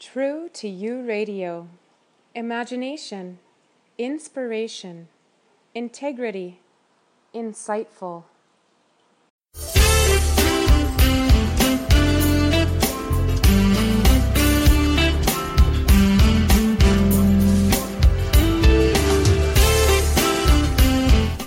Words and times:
True 0.00 0.48
to 0.54 0.66
You 0.66 1.02
Radio. 1.02 1.68
Imagination, 2.34 3.38
inspiration, 3.98 5.08
integrity, 5.74 6.60
insightful. 7.34 8.24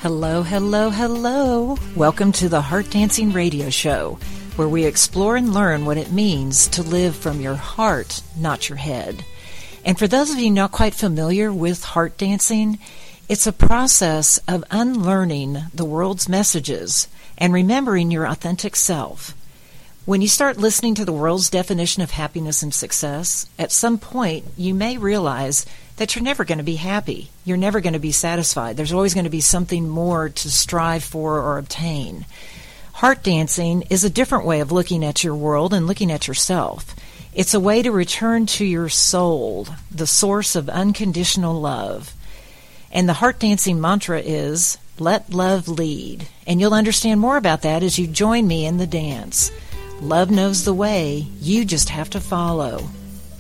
Hello, 0.04 0.44
hello, 0.44 0.92
hello. 0.92 1.78
Welcome 1.96 2.32
to 2.34 2.48
the 2.48 2.62
Heart 2.62 2.92
Dancing 2.92 3.34
Radio 3.34 3.72
Show 3.72 4.20
where 4.56 4.68
we 4.68 4.86
explore 4.86 5.36
and 5.36 5.54
learn 5.54 5.86
what 5.86 5.98
it 5.98 6.12
means 6.12 6.68
to 6.68 6.84
live 6.84 7.16
from 7.16 7.42
your 7.42 7.56
heart, 7.56 8.22
not 8.38 8.70
your 8.70 8.78
head. 8.78 9.26
And 9.84 9.98
for 9.98 10.08
those 10.08 10.32
of 10.32 10.40
you 10.40 10.52
not 10.52 10.72
quite 10.72 10.94
familiar 10.94 11.52
with 11.52 11.84
heart 11.84 12.18
dancing, 12.18 12.80
it's 13.28 13.48
a 13.48 13.54
process 13.54 14.38
of 14.48 14.64
unlearning 14.70 15.58
the 15.74 15.86
world's 15.86 16.30
messages 16.30 17.08
and 17.38 17.54
remembering 17.54 18.12
your 18.12 18.26
authentic 18.26 18.76
self. 18.76 19.36
When 20.06 20.22
you 20.22 20.28
start 20.28 20.58
listening 20.58 20.96
to 20.96 21.06
the 21.06 21.14
world's 21.14 21.50
definition 21.50 22.04
of 22.04 22.12
happiness 22.12 22.62
and 22.62 22.74
success, 22.74 23.48
at 23.58 23.72
some 23.72 23.98
point 23.98 24.46
you 24.58 24.74
may 24.74 24.98
realize 24.98 25.66
that 25.98 26.16
you're 26.16 26.24
never 26.24 26.44
going 26.44 26.58
to 26.58 26.64
be 26.64 26.76
happy. 26.76 27.30
You're 27.46 27.58
never 27.58 27.80
going 27.80 27.94
to 27.94 28.00
be 28.00 28.12
satisfied. 28.12 28.76
There's 28.76 28.94
always 28.94 29.14
going 29.14 29.24
to 29.24 29.30
be 29.30 29.42
something 29.42 29.88
more 29.88 30.30
to 30.30 30.52
strive 30.52 31.04
for 31.04 31.40
or 31.40 31.58
obtain. 31.58 32.26
Heart 32.94 33.24
dancing 33.24 33.82
is 33.90 34.04
a 34.04 34.10
different 34.10 34.46
way 34.46 34.60
of 34.60 34.72
looking 34.72 35.04
at 35.04 35.24
your 35.24 35.36
world 35.36 35.74
and 35.74 35.88
looking 35.88 36.12
at 36.12 36.28
yourself. 36.28 36.96
It's 37.34 37.56
a 37.56 37.60
way 37.60 37.82
to 37.82 37.92
return 37.92 38.46
to 38.46 38.66
your 38.66 38.88
soul, 38.88 39.68
the 39.90 40.08
source 40.08 40.56
of 40.56 40.70
unconditional 40.70 41.60
love. 41.60 42.14
And 42.92 43.10
the 43.10 43.14
heart 43.14 43.40
dancing 43.40 43.82
mantra 43.82 44.20
is 44.20 44.78
let 45.00 45.34
love 45.34 45.68
lead. 45.68 46.28
And 46.46 46.62
you'll 46.62 46.76
understand 46.76 47.20
more 47.20 47.36
about 47.36 47.64
that 47.64 47.82
as 47.82 47.98
you 47.98 48.06
join 48.06 48.48
me 48.48 48.66
in 48.66 48.78
the 48.78 48.88
dance. 48.88 49.52
Love 50.00 50.30
knows 50.30 50.64
the 50.64 50.74
way, 50.74 51.28
you 51.42 51.66
just 51.66 51.90
have 51.90 52.12
to 52.12 52.22
follow. 52.22 52.88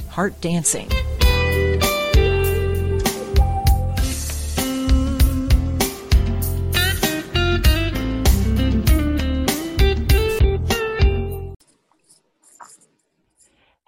Heart 0.09 0.41
dancing. 0.41 0.89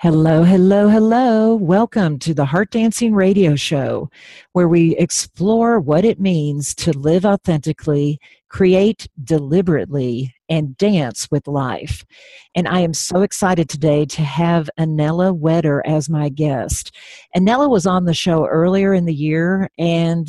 Hello, 0.06 0.44
hello, 0.44 0.88
hello. 0.88 1.56
Welcome 1.56 2.20
to 2.20 2.36
the 2.36 2.46
Heart 2.46 2.70
Dancing 2.70 3.16
Radio 3.16 3.56
Show, 3.56 4.12
where 4.52 4.68
we 4.68 4.96
explore 4.98 5.80
what 5.80 6.06
it 6.06 6.20
means 6.20 6.76
to 6.76 6.92
live 6.92 7.26
authentically, 7.26 8.20
create 8.48 9.08
deliberately, 9.24 10.36
and 10.48 10.78
dance 10.78 11.32
with 11.32 11.48
life. 11.48 12.06
And 12.54 12.68
I 12.68 12.82
am 12.82 12.94
so 12.94 13.24
excited 13.24 13.68
today 13.68 14.06
to 14.06 14.22
have 14.22 14.70
Anella 14.80 15.36
Wetter 15.36 15.82
as 15.88 16.08
my 16.08 16.30
guest. 16.30 16.96
Anella 17.36 17.68
was 17.68 17.88
on 17.88 18.06
the 18.06 18.14
show 18.14 18.46
earlier 18.46 18.94
in 18.94 19.06
the 19.06 19.14
year, 19.16 19.72
and 19.80 20.28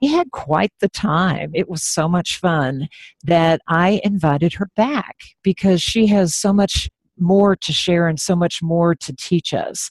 we 0.00 0.08
had 0.08 0.30
quite 0.30 0.72
the 0.80 0.88
time. 0.88 1.50
It 1.52 1.68
was 1.68 1.82
so 1.82 2.08
much 2.08 2.38
fun 2.38 2.88
that 3.24 3.60
I 3.68 4.00
invited 4.04 4.54
her 4.54 4.70
back 4.74 5.16
because 5.42 5.82
she 5.82 6.06
has 6.06 6.34
so 6.34 6.54
much 6.54 6.88
more 7.20 7.56
to 7.56 7.72
share 7.72 8.08
and 8.08 8.20
so 8.20 8.34
much 8.36 8.62
more 8.62 8.94
to 8.94 9.14
teach 9.14 9.54
us. 9.54 9.90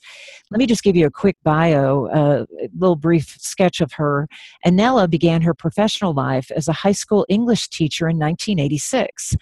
Let 0.50 0.58
me 0.58 0.66
just 0.66 0.82
give 0.82 0.96
you 0.96 1.06
a 1.06 1.10
quick 1.10 1.36
bio, 1.42 2.08
a 2.12 2.46
little 2.76 2.96
brief 2.96 3.36
sketch 3.38 3.80
of 3.80 3.92
her. 3.94 4.28
Anella 4.66 5.08
began 5.08 5.42
her 5.42 5.54
professional 5.54 6.12
life 6.12 6.50
as 6.50 6.68
a 6.68 6.72
high 6.72 6.92
school 6.92 7.26
English 7.28 7.68
teacher 7.68 8.08
in 8.08 8.18
1986. 8.18 9.36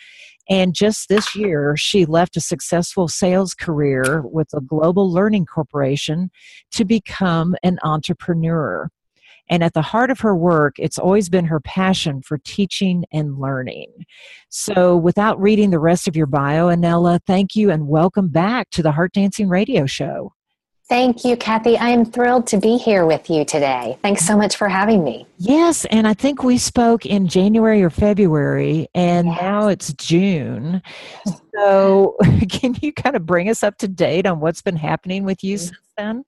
And 0.49 0.75
just 0.75 1.09
this 1.09 1.35
year, 1.35 1.77
she 1.77 2.05
left 2.05 2.37
a 2.37 2.41
successful 2.41 3.09
sales 3.09 3.53
career 3.53 4.23
with 4.25 4.49
a 4.55 4.61
global 4.61 5.11
learning 5.11 5.47
corporation 5.47 6.31
to 6.73 6.85
become 6.85 7.57
an 7.65 7.79
entrepreneur. 7.83 8.89
And 9.49 9.63
at 9.63 9.75
the 9.75 9.83
heart 9.83 10.11
of 10.11 10.21
her 10.21 10.35
work, 10.35 10.77
it's 10.79 10.99
always 10.99 11.29
been 11.29 11.47
her 11.47 11.61
passion 11.61 12.23
for 12.23 12.39
teaching 12.39 13.05
and 13.13 13.39
learning. 13.39 14.07
So, 14.49 14.97
without 14.97 15.41
reading 15.41 15.71
the 15.71 15.79
rest 15.79 16.09
of 16.09 16.17
your 16.17 16.27
bio, 16.27 16.69
Anella, 16.69 17.21
thank 17.27 17.55
you 17.55 17.71
and 17.71 17.89
welcome 17.89 18.29
back 18.29 18.71
to 18.71 18.83
the 18.83 18.93
Heart 18.93 19.13
Dancing 19.13 19.49
Radio 19.49 19.87
Show. 19.87 20.33
Thank 20.89 21.25
you, 21.25 21.37
Kathy. 21.37 21.77
I 21.77 21.89
am 21.89 22.05
thrilled 22.05 22.47
to 22.49 22.59
be 22.59 22.77
here 22.77 23.07
with 23.07 23.29
you 23.29 23.45
today. 23.45 23.99
Thanks 24.03 24.25
so 24.25 24.37
much 24.37 24.55
for 24.57 24.69
having 24.69 25.03
me. 25.03 25.27
Yes, 25.37 25.85
and 25.87 26.07
I 26.07 26.15
think 26.15 26.45
we 26.45 26.59
spoke 26.59 27.05
in 27.05 27.27
January 27.27 27.83
or 27.83 27.91
February, 27.91 28.87
and 28.95 29.27
yes. 29.27 29.39
now 29.41 29.69
it's 29.69 29.93
June. 29.95 30.83
So, 31.57 32.19
can 32.51 32.77
you 32.83 32.93
kind 32.93 33.17
of 33.17 33.25
bring 33.25 33.49
us 33.49 33.63
up 33.63 33.79
to 33.79 33.89
date 33.89 34.27
on 34.27 34.41
what's 34.41 34.61
been 34.61 34.77
happening 34.77 35.25
with 35.25 35.43
you 35.43 35.57
mm-hmm. 35.57 35.65
since 35.65 35.79
then? 35.97 36.25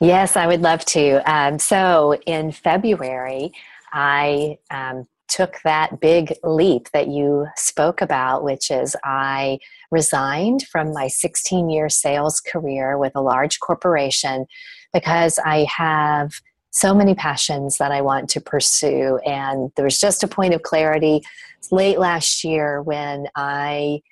Yes, 0.00 0.36
I 0.36 0.46
would 0.46 0.62
love 0.62 0.84
to. 0.86 1.30
Um, 1.30 1.58
so 1.58 2.14
in 2.26 2.52
February, 2.52 3.52
I 3.92 4.58
um, 4.70 5.06
took 5.28 5.60
that 5.64 6.00
big 6.00 6.34
leap 6.42 6.90
that 6.92 7.08
you 7.08 7.46
spoke 7.56 8.02
about, 8.02 8.42
which 8.42 8.70
is 8.70 8.96
I 9.04 9.58
resigned 9.90 10.66
from 10.66 10.92
my 10.92 11.08
16 11.08 11.70
year 11.70 11.88
sales 11.88 12.40
career 12.40 12.98
with 12.98 13.12
a 13.14 13.20
large 13.20 13.60
corporation 13.60 14.46
because 14.92 15.38
I 15.44 15.66
have 15.76 16.34
so 16.70 16.94
many 16.94 17.14
passions 17.14 17.78
that 17.78 17.92
I 17.92 18.00
want 18.00 18.28
to 18.30 18.40
pursue. 18.40 19.18
And 19.26 19.72
there 19.76 19.84
was 19.84 19.98
just 19.98 20.22
a 20.22 20.28
point 20.28 20.54
of 20.54 20.62
clarity 20.62 21.22
late 21.70 21.98
last 21.98 22.44
year 22.44 22.82
when 22.82 23.26
I 23.34 24.02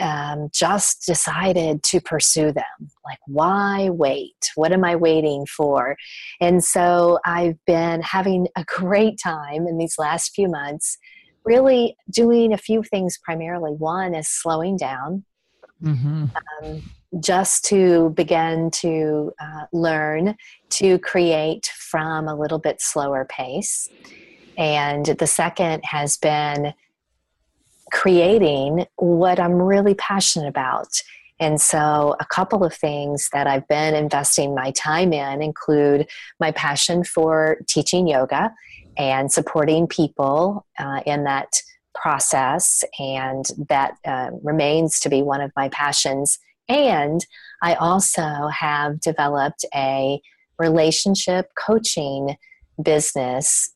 um, 0.00 0.48
just 0.52 1.06
decided 1.06 1.82
to 1.84 2.00
pursue 2.00 2.52
them. 2.52 2.90
Like, 3.04 3.18
why 3.26 3.90
wait? 3.90 4.34
What 4.54 4.72
am 4.72 4.84
I 4.84 4.96
waiting 4.96 5.46
for? 5.46 5.96
And 6.40 6.64
so 6.64 7.18
I've 7.24 7.56
been 7.66 8.02
having 8.02 8.48
a 8.56 8.64
great 8.64 9.18
time 9.22 9.66
in 9.66 9.78
these 9.78 9.96
last 9.98 10.34
few 10.34 10.48
months, 10.48 10.98
really 11.44 11.96
doing 12.10 12.52
a 12.52 12.58
few 12.58 12.82
things 12.82 13.18
primarily. 13.22 13.72
One 13.72 14.14
is 14.14 14.28
slowing 14.28 14.76
down. 14.76 15.24
Mm-hmm. 15.82 16.24
Um, 16.64 16.82
just 17.20 17.64
to 17.66 18.10
begin 18.10 18.70
to 18.70 19.32
uh, 19.40 19.66
learn 19.72 20.36
to 20.70 20.98
create 20.98 21.66
from 21.66 22.26
a 22.26 22.34
little 22.34 22.58
bit 22.58 22.80
slower 22.80 23.24
pace. 23.24 23.88
And 24.56 25.06
the 25.06 25.26
second 25.26 25.84
has 25.84 26.16
been 26.16 26.74
creating 27.94 28.84
what 28.96 29.38
I'm 29.38 29.54
really 29.54 29.94
passionate 29.94 30.48
about. 30.48 31.00
And 31.40 31.60
so, 31.60 32.16
a 32.20 32.26
couple 32.26 32.64
of 32.64 32.74
things 32.74 33.28
that 33.32 33.46
I've 33.46 33.66
been 33.68 33.94
investing 33.94 34.54
my 34.54 34.72
time 34.72 35.12
in 35.12 35.42
include 35.42 36.08
my 36.38 36.52
passion 36.52 37.04
for 37.04 37.58
teaching 37.66 38.06
yoga 38.06 38.52
and 38.96 39.32
supporting 39.32 39.86
people 39.86 40.66
uh, 40.78 41.00
in 41.06 41.24
that 41.24 41.60
process. 41.94 42.84
And 42.98 43.44
that 43.68 43.96
uh, 44.04 44.30
remains 44.42 45.00
to 45.00 45.08
be 45.08 45.22
one 45.22 45.40
of 45.40 45.50
my 45.56 45.68
passions. 45.70 46.38
And 46.68 47.24
I 47.62 47.74
also 47.74 48.48
have 48.48 49.00
developed 49.00 49.64
a 49.74 50.20
relationship 50.58 51.50
coaching 51.56 52.36
business 52.82 53.73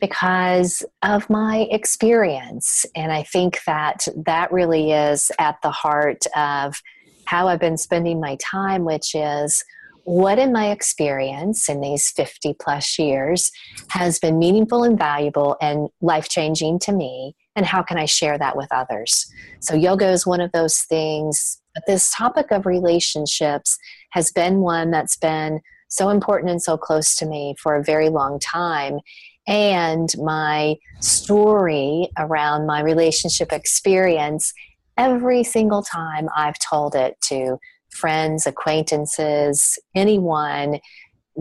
because 0.00 0.84
of 1.02 1.28
my 1.28 1.66
experience. 1.70 2.86
And 2.94 3.12
I 3.12 3.22
think 3.22 3.60
that 3.66 4.06
that 4.16 4.52
really 4.52 4.92
is 4.92 5.30
at 5.38 5.56
the 5.62 5.70
heart 5.70 6.24
of 6.36 6.80
how 7.24 7.48
I've 7.48 7.60
been 7.60 7.76
spending 7.76 8.20
my 8.20 8.36
time, 8.40 8.84
which 8.84 9.14
is 9.14 9.64
what 10.04 10.38
in 10.38 10.52
my 10.52 10.70
experience 10.70 11.68
in 11.68 11.82
these 11.82 12.10
50 12.10 12.54
plus 12.58 12.98
years 12.98 13.52
has 13.90 14.18
been 14.18 14.38
meaningful 14.38 14.82
and 14.82 14.98
valuable 14.98 15.56
and 15.60 15.88
life 16.00 16.30
changing 16.30 16.78
to 16.78 16.92
me, 16.92 17.36
and 17.54 17.66
how 17.66 17.82
can 17.82 17.98
I 17.98 18.06
share 18.06 18.38
that 18.38 18.56
with 18.56 18.68
others? 18.70 19.30
So, 19.60 19.74
yoga 19.74 20.08
is 20.08 20.26
one 20.26 20.40
of 20.40 20.50
those 20.52 20.80
things. 20.80 21.60
But 21.74 21.84
this 21.86 22.10
topic 22.10 22.50
of 22.50 22.64
relationships 22.64 23.78
has 24.12 24.32
been 24.32 24.60
one 24.60 24.90
that's 24.90 25.18
been 25.18 25.60
so 25.88 26.08
important 26.08 26.50
and 26.50 26.62
so 26.62 26.78
close 26.78 27.14
to 27.16 27.26
me 27.26 27.54
for 27.60 27.76
a 27.76 27.84
very 27.84 28.08
long 28.08 28.38
time 28.38 29.00
and 29.48 30.10
my 30.18 30.76
story 31.00 32.10
around 32.18 32.66
my 32.66 32.82
relationship 32.82 33.52
experience 33.52 34.52
every 34.98 35.42
single 35.42 35.82
time 35.82 36.28
I've 36.36 36.58
told 36.58 36.94
it 36.94 37.18
to 37.22 37.58
friends, 37.90 38.46
acquaintances, 38.46 39.78
anyone 39.94 40.80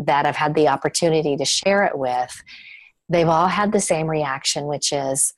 that 0.06 0.26
I've 0.26 0.36
had 0.38 0.56
the 0.56 0.70
opportunity 0.70 1.36
to 1.36 1.46
share 1.46 1.84
it 1.84 1.98
with, 1.98 2.42
they've 3.10 3.28
all 3.28 3.48
had 3.48 3.74
the 3.74 3.82
same 3.82 4.08
reaction, 4.08 4.66
which 4.68 4.94
is, 4.94 5.34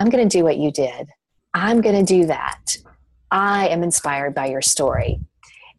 I'm 0.00 0.08
going 0.08 0.26
to 0.26 0.38
do 0.38 0.44
what 0.44 0.56
you 0.56 0.72
did. 0.72 1.10
I'm 1.52 1.80
going 1.80 2.04
to 2.04 2.14
do 2.14 2.26
that. 2.26 2.76
I 3.30 3.68
am 3.68 3.82
inspired 3.82 4.34
by 4.34 4.46
your 4.46 4.62
story. 4.62 5.20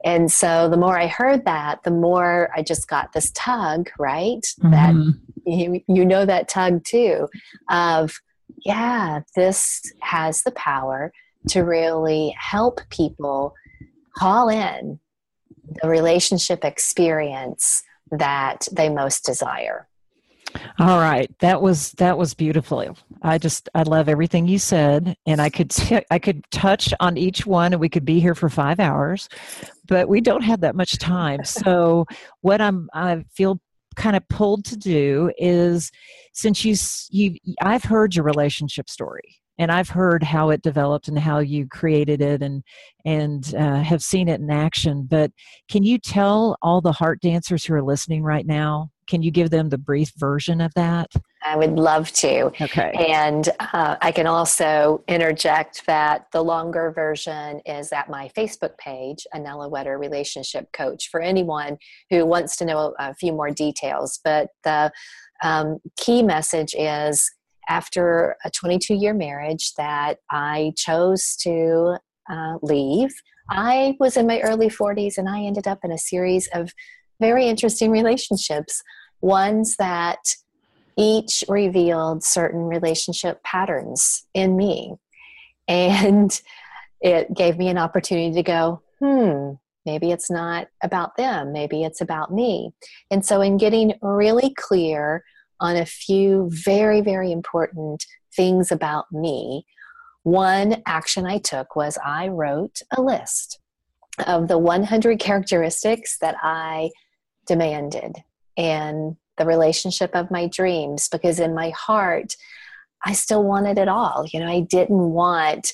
And 0.04 0.32
so 0.32 0.70
the 0.70 0.78
more 0.78 1.00
I 1.00 1.08
heard 1.08 1.46
that, 1.46 1.82
the 1.84 1.92
more 1.92 2.52
I 2.56 2.62
just 2.62 2.88
got 2.88 3.14
this 3.14 3.32
tug, 3.32 3.90
right? 3.98 4.42
Mm-hmm. 4.62 4.72
That 4.72 4.94
you, 5.46 5.82
you 5.88 6.06
know 6.06 6.26
that 6.26 6.48
tug 6.48 6.84
too 6.84 7.28
of, 7.70 8.20
yeah, 8.66 9.22
this 9.36 9.82
has 10.02 10.44
the 10.44 10.52
power 10.52 11.12
to 11.50 11.62
really 11.62 12.36
help 12.38 12.82
people 12.90 13.54
call 14.18 14.50
in 14.50 15.00
the 15.82 15.90
relationship 15.90 16.64
experience 16.64 17.84
that 18.12 18.68
they 18.72 18.90
most 18.90 19.26
desire. 19.26 19.88
All 20.80 21.00
right, 21.00 21.30
that 21.40 21.62
was 21.62 21.92
that 21.94 22.18
was 22.18 22.34
beautiful. 22.34 22.98
I 23.22 23.38
just 23.38 23.68
I 23.76 23.84
love 23.84 24.08
everything 24.08 24.48
you 24.48 24.58
said, 24.60 25.18
and 25.26 25.42
I 25.42 25.50
could 25.50 25.70
t- 25.70 26.06
I 26.10 26.20
could 26.20 26.50
touch 26.50 26.94
on 27.00 27.18
each 27.18 27.46
one, 27.46 27.74
and 27.74 27.80
we 27.80 27.90
could 27.90 28.06
be 28.06 28.20
here 28.20 28.36
for 28.36 28.50
five 28.50 28.80
hours, 28.80 29.28
but 29.88 30.08
we 30.08 30.22
don't 30.22 30.44
have 30.44 30.62
that 30.62 30.76
much 30.76 30.98
time. 30.98 31.42
So 31.66 32.06
what 32.42 32.62
I'm 32.62 32.90
I 32.94 33.26
feel 33.34 33.60
kind 33.96 34.16
of 34.16 34.28
pulled 34.28 34.66
to 34.66 34.78
do 34.78 35.32
is 35.38 35.92
since 36.34 36.64
you 36.66 36.76
you 37.10 37.38
I've 37.62 37.84
heard 37.84 38.16
your 38.16 38.26
relationship 38.26 38.90
story 38.90 39.38
and 39.58 39.72
I've 39.72 39.90
heard 39.90 40.24
how 40.24 40.50
it 40.50 40.62
developed 40.62 41.08
and 41.08 41.18
how 41.18 41.40
you 41.40 41.68
created 41.68 42.22
it 42.22 42.42
and 42.42 42.64
and 43.06 43.54
uh, 43.56 43.82
have 43.82 44.04
seen 44.04 44.28
it 44.28 44.42
in 44.42 44.52
action. 44.52 45.08
But 45.10 45.32
can 45.70 45.84
you 45.84 45.98
tell 45.98 46.58
all 46.62 46.82
the 46.82 46.92
heart 46.92 47.22
dancers 47.22 47.66
who 47.66 47.74
are 47.74 47.84
listening 47.84 48.24
right 48.24 48.46
now? 48.46 48.90
Can 49.08 49.22
you 49.22 49.32
give 49.32 49.50
them 49.50 49.70
the 49.70 49.78
brief 49.78 50.12
version 50.18 50.62
of 50.62 50.74
that? 50.76 51.12
I 51.44 51.56
would 51.56 51.78
love 51.78 52.12
to. 52.14 52.46
Okay. 52.60 52.92
And 53.08 53.50
uh, 53.60 53.98
I 54.02 54.12
can 54.12 54.26
also 54.26 55.04
interject 55.08 55.86
that 55.86 56.26
the 56.32 56.44
longer 56.44 56.92
version 56.92 57.62
is 57.66 57.92
at 57.92 58.10
my 58.10 58.30
Facebook 58.36 58.78
page, 58.78 59.28
Anella 59.34 59.70
Wetter 59.70 59.98
Relationship 59.98 60.72
Coach, 60.74 61.10
for 61.10 61.22
anyone 61.22 61.78
who 62.10 62.26
wants 62.26 62.58
to 62.58 62.66
know 62.66 62.96
a, 63.00 63.10
a 63.12 63.14
few 63.16 63.32
more 63.32 63.52
details. 63.52 64.20
But 64.24 64.50
the 64.64 64.92
um, 65.44 65.80
key 65.98 66.24
message 66.24 66.74
is 66.78 67.32
after 67.70 68.36
a 68.44 68.50
22 68.52 68.96
year 68.96 69.14
marriage 69.14 69.74
that 69.76 70.18
I 70.30 70.74
chose 70.76 71.36
to 71.42 71.98
uh, 72.30 72.58
leave. 72.62 73.14
I 73.50 73.96
was 74.00 74.18
in 74.18 74.28
my 74.28 74.40
early 74.42 74.70
40s 74.70 75.18
and 75.18 75.30
I 75.30 75.42
ended 75.42 75.68
up 75.68 75.80
in 75.84 75.92
a 75.92 75.98
series 75.98 76.48
of 76.54 76.72
very 77.20 77.48
interesting 77.48 77.92
relationships, 77.92 78.84
ones 79.22 79.76
that 79.78 80.20
each 80.98 81.44
revealed 81.48 82.24
certain 82.24 82.62
relationship 82.62 83.44
patterns 83.44 84.24
in 84.34 84.56
me. 84.56 84.96
And 85.68 86.40
it 87.02 87.34
gave 87.34 87.58
me 87.58 87.70
an 87.70 87.78
opportunity 87.78 88.34
to 88.34 88.44
go, 88.44 88.82
hmm, 89.00 89.52
maybe 89.86 90.12
it's 90.12 90.32
not 90.32 90.68
about 90.82 91.18
them, 91.18 91.52
maybe 91.52 91.84
it's 91.84 92.02
about 92.02 92.32
me. 92.34 92.72
And 93.12 93.26
so, 93.26 93.42
in 93.42 93.58
getting 93.58 93.94
really 94.02 94.54
clear 94.56 95.24
on 95.60 95.76
a 95.76 95.86
few 95.86 96.50
very, 96.52 97.02
very 97.02 97.32
important 97.32 98.06
things 98.36 98.72
about 98.72 99.06
me. 99.12 99.66
One 100.24 100.82
action 100.86 101.26
I 101.26 101.38
took 101.38 101.76
was 101.76 101.98
I 102.04 102.28
wrote 102.28 102.82
a 102.96 103.02
list 103.02 103.60
of 104.26 104.48
the 104.48 104.58
100 104.58 105.20
characteristics 105.20 106.18
that 106.20 106.36
I 106.42 106.90
demanded 107.46 108.18
and 108.58 109.16
the 109.38 109.46
relationship 109.46 110.12
of 110.16 110.32
my 110.32 110.48
dreams 110.48 111.10
because 111.10 111.40
in 111.40 111.54
my 111.54 111.70
heart, 111.72 112.36
I 113.06 113.14
still 113.14 113.44
wanted 113.44 113.78
it 113.78 113.88
all. 113.88 114.26
You 114.32 114.40
know, 114.40 114.48
I 114.48 114.62
didn't 114.62 115.12
want 115.12 115.74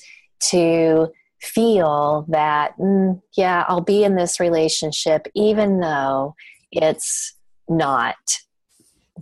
to 0.50 1.08
feel 1.40 2.26
that, 2.28 2.76
mm, 2.78 3.20
yeah, 3.36 3.64
I'll 3.68 3.80
be 3.80 4.04
in 4.04 4.16
this 4.16 4.38
relationship 4.38 5.26
even 5.34 5.80
though 5.80 6.34
it's 6.70 7.34
not 7.68 8.16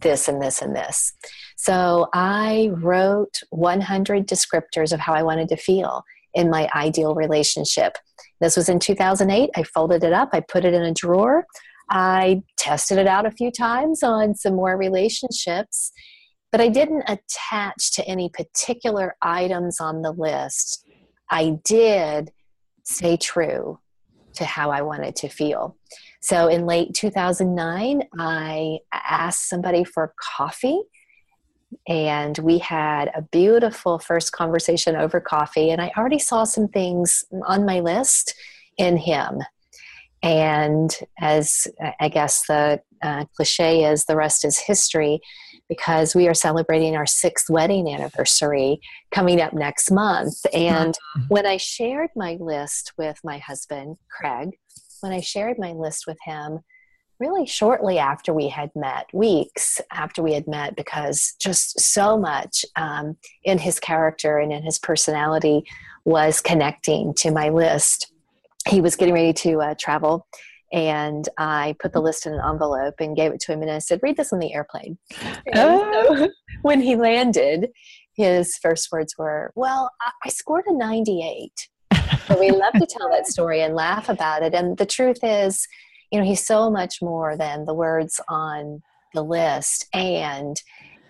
this 0.01 0.29
and 0.29 0.41
this 0.41 0.63
and 0.63 0.75
this. 0.75 1.13
So 1.57 2.09
I 2.15 2.71
wrote 2.73 3.41
100 3.51 4.27
descriptors 4.27 4.93
of 4.93 5.01
how 5.01 5.13
I 5.15 5.23
wanted 5.23 5.49
to 5.49 5.57
feel 5.57 6.05
in 6.33 6.49
my 6.49 6.69
ideal 6.75 7.15
relationship. 7.15 7.97
This 8.41 8.57
was 8.57 8.69
in 8.69 8.79
2008. 8.79 9.51
I 9.55 9.63
folded 9.65 10.05
it 10.05 10.13
up, 10.13 10.31
I 10.33 10.41
put 10.41 10.65
it 10.65 10.75
in 10.75 10.83
a 10.83 10.95
drawer. 10.95 11.47
I 11.91 12.43
tested 12.57 12.99
it 12.99 13.09
out 13.09 13.27
a 13.27 13.33
few 13.33 13.51
times 13.51 14.03
on 14.03 14.35
some 14.37 14.55
more 14.55 14.77
relationships, 14.77 15.91
but 16.53 16.61
I 16.61 16.69
didn't 16.69 17.03
attach 17.09 17.93
to 17.95 18.07
any 18.07 18.29
particular 18.29 19.17
items 19.21 19.81
on 19.81 20.03
the 20.03 20.13
list. 20.13 20.85
I 21.31 21.59
did 21.65 22.31
stay 22.85 23.17
true 23.17 23.79
to 24.35 24.45
how 24.45 24.71
I 24.71 24.83
wanted 24.83 25.17
to 25.17 25.29
feel. 25.29 25.77
So 26.21 26.49
in 26.49 26.67
late 26.67 26.95
2009, 26.95 28.03
I 28.19 28.79
asked 28.93 29.49
somebody 29.49 29.85
for 29.85 30.15
coffee. 30.21 30.81
And 31.87 32.37
we 32.39 32.59
had 32.59 33.11
a 33.15 33.23
beautiful 33.23 33.99
first 33.99 34.33
conversation 34.33 34.97
over 34.97 35.21
coffee. 35.21 35.71
And 35.71 35.81
I 35.81 35.93
already 35.97 36.19
saw 36.19 36.45
some 36.45 36.69
things 36.69 37.25
on 37.47 37.65
my 37.65 37.81
list 37.81 38.35
in 38.77 38.97
him. 38.97 39.41
And 40.23 40.95
as 41.19 41.67
I 41.99 42.09
guess 42.09 42.47
the 42.47 42.81
uh, 43.03 43.25
cliche 43.37 43.85
is, 43.85 44.05
the 44.05 44.17
rest 44.17 44.45
is 44.45 44.59
history 44.59 45.21
because 45.69 46.15
we 46.15 46.29
are 46.29 46.35
celebrating 46.35 46.97
our 46.97 47.07
sixth 47.07 47.49
wedding 47.49 47.89
anniversary 47.89 48.81
coming 49.13 49.41
up 49.41 49.55
next 49.55 49.91
month. 49.91 50.45
And 50.53 50.95
mm-hmm. 50.95 51.27
when 51.29 51.47
I 51.47 51.57
shared 51.57 52.11
my 52.17 52.37
list 52.41 52.93
with 52.99 53.19
my 53.25 53.39
husband, 53.39 53.97
Craig, 54.11 54.51
when 55.01 55.13
I 55.13 55.21
shared 55.21 55.59
my 55.59 55.73
list 55.73 56.07
with 56.07 56.19
him, 56.25 56.59
really 57.21 57.47
shortly 57.47 57.99
after 57.99 58.33
we 58.35 58.49
had 58.49 58.71
met, 58.75 59.07
weeks 59.13 59.81
after 59.93 60.23
we 60.23 60.33
had 60.33 60.49
met, 60.49 60.75
because 60.75 61.35
just 61.41 61.79
so 61.79 62.19
much 62.19 62.65
um, 62.77 63.17
in 63.45 63.59
his 63.59 63.79
character 63.79 64.39
and 64.39 64.53
in 64.53 64.63
his 64.63 64.79
personality 64.79 65.63
was 66.05 66.41
connecting 66.41 67.15
to 67.15 67.31
my 67.31 67.51
list. 67.51 68.10
He 68.69 68.81
was 68.81 68.97
getting 68.97 69.15
ready 69.15 69.33
to 69.33 69.61
uh, 69.61 69.75
travel, 69.79 70.27
and 70.73 71.29
I 71.39 71.75
put 71.81 71.93
the 71.93 72.01
list 72.01 72.27
in 72.27 72.35
an 72.35 72.41
envelope 72.47 72.95
and 73.01 73.17
gave 73.17 73.33
it 73.33 73.41
to 73.41 73.53
him, 73.53 73.63
and 73.63 73.71
I 73.71 73.79
said, 73.79 74.01
"Read 74.03 74.17
this 74.17 74.33
on 74.33 74.39
the 74.39 74.55
airplane." 74.55 74.99
Oh. 75.55 76.17
So 76.17 76.29
when 76.63 76.81
he 76.81 76.97
landed, 76.97 77.71
his 78.15 78.57
first 78.59 78.93
words 78.93 79.15
were, 79.19 79.53
"Well, 79.55 79.91
I 80.25 80.29
scored 80.29 80.65
a 80.67 80.75
98." 80.75 81.53
so 82.27 82.39
we 82.39 82.51
love 82.51 82.75
to 82.75 82.87
tell 82.87 83.11
that 83.11 83.27
story 83.27 83.63
and 83.63 83.75
laugh 83.75 84.09
about 84.09 84.43
it. 84.43 84.55
And 84.55 84.77
the 84.77 84.87
truth 84.87 85.19
is, 85.23 85.67
you 86.11 86.19
know, 86.19 86.25
he's 86.25 86.45
so 86.45 86.71
much 86.71 87.03
more 87.03 87.37
than 87.37 87.65
the 87.65 87.75
words 87.75 88.21
on 88.29 88.83
the 89.15 89.23
list. 89.25 89.87
And 89.93 90.61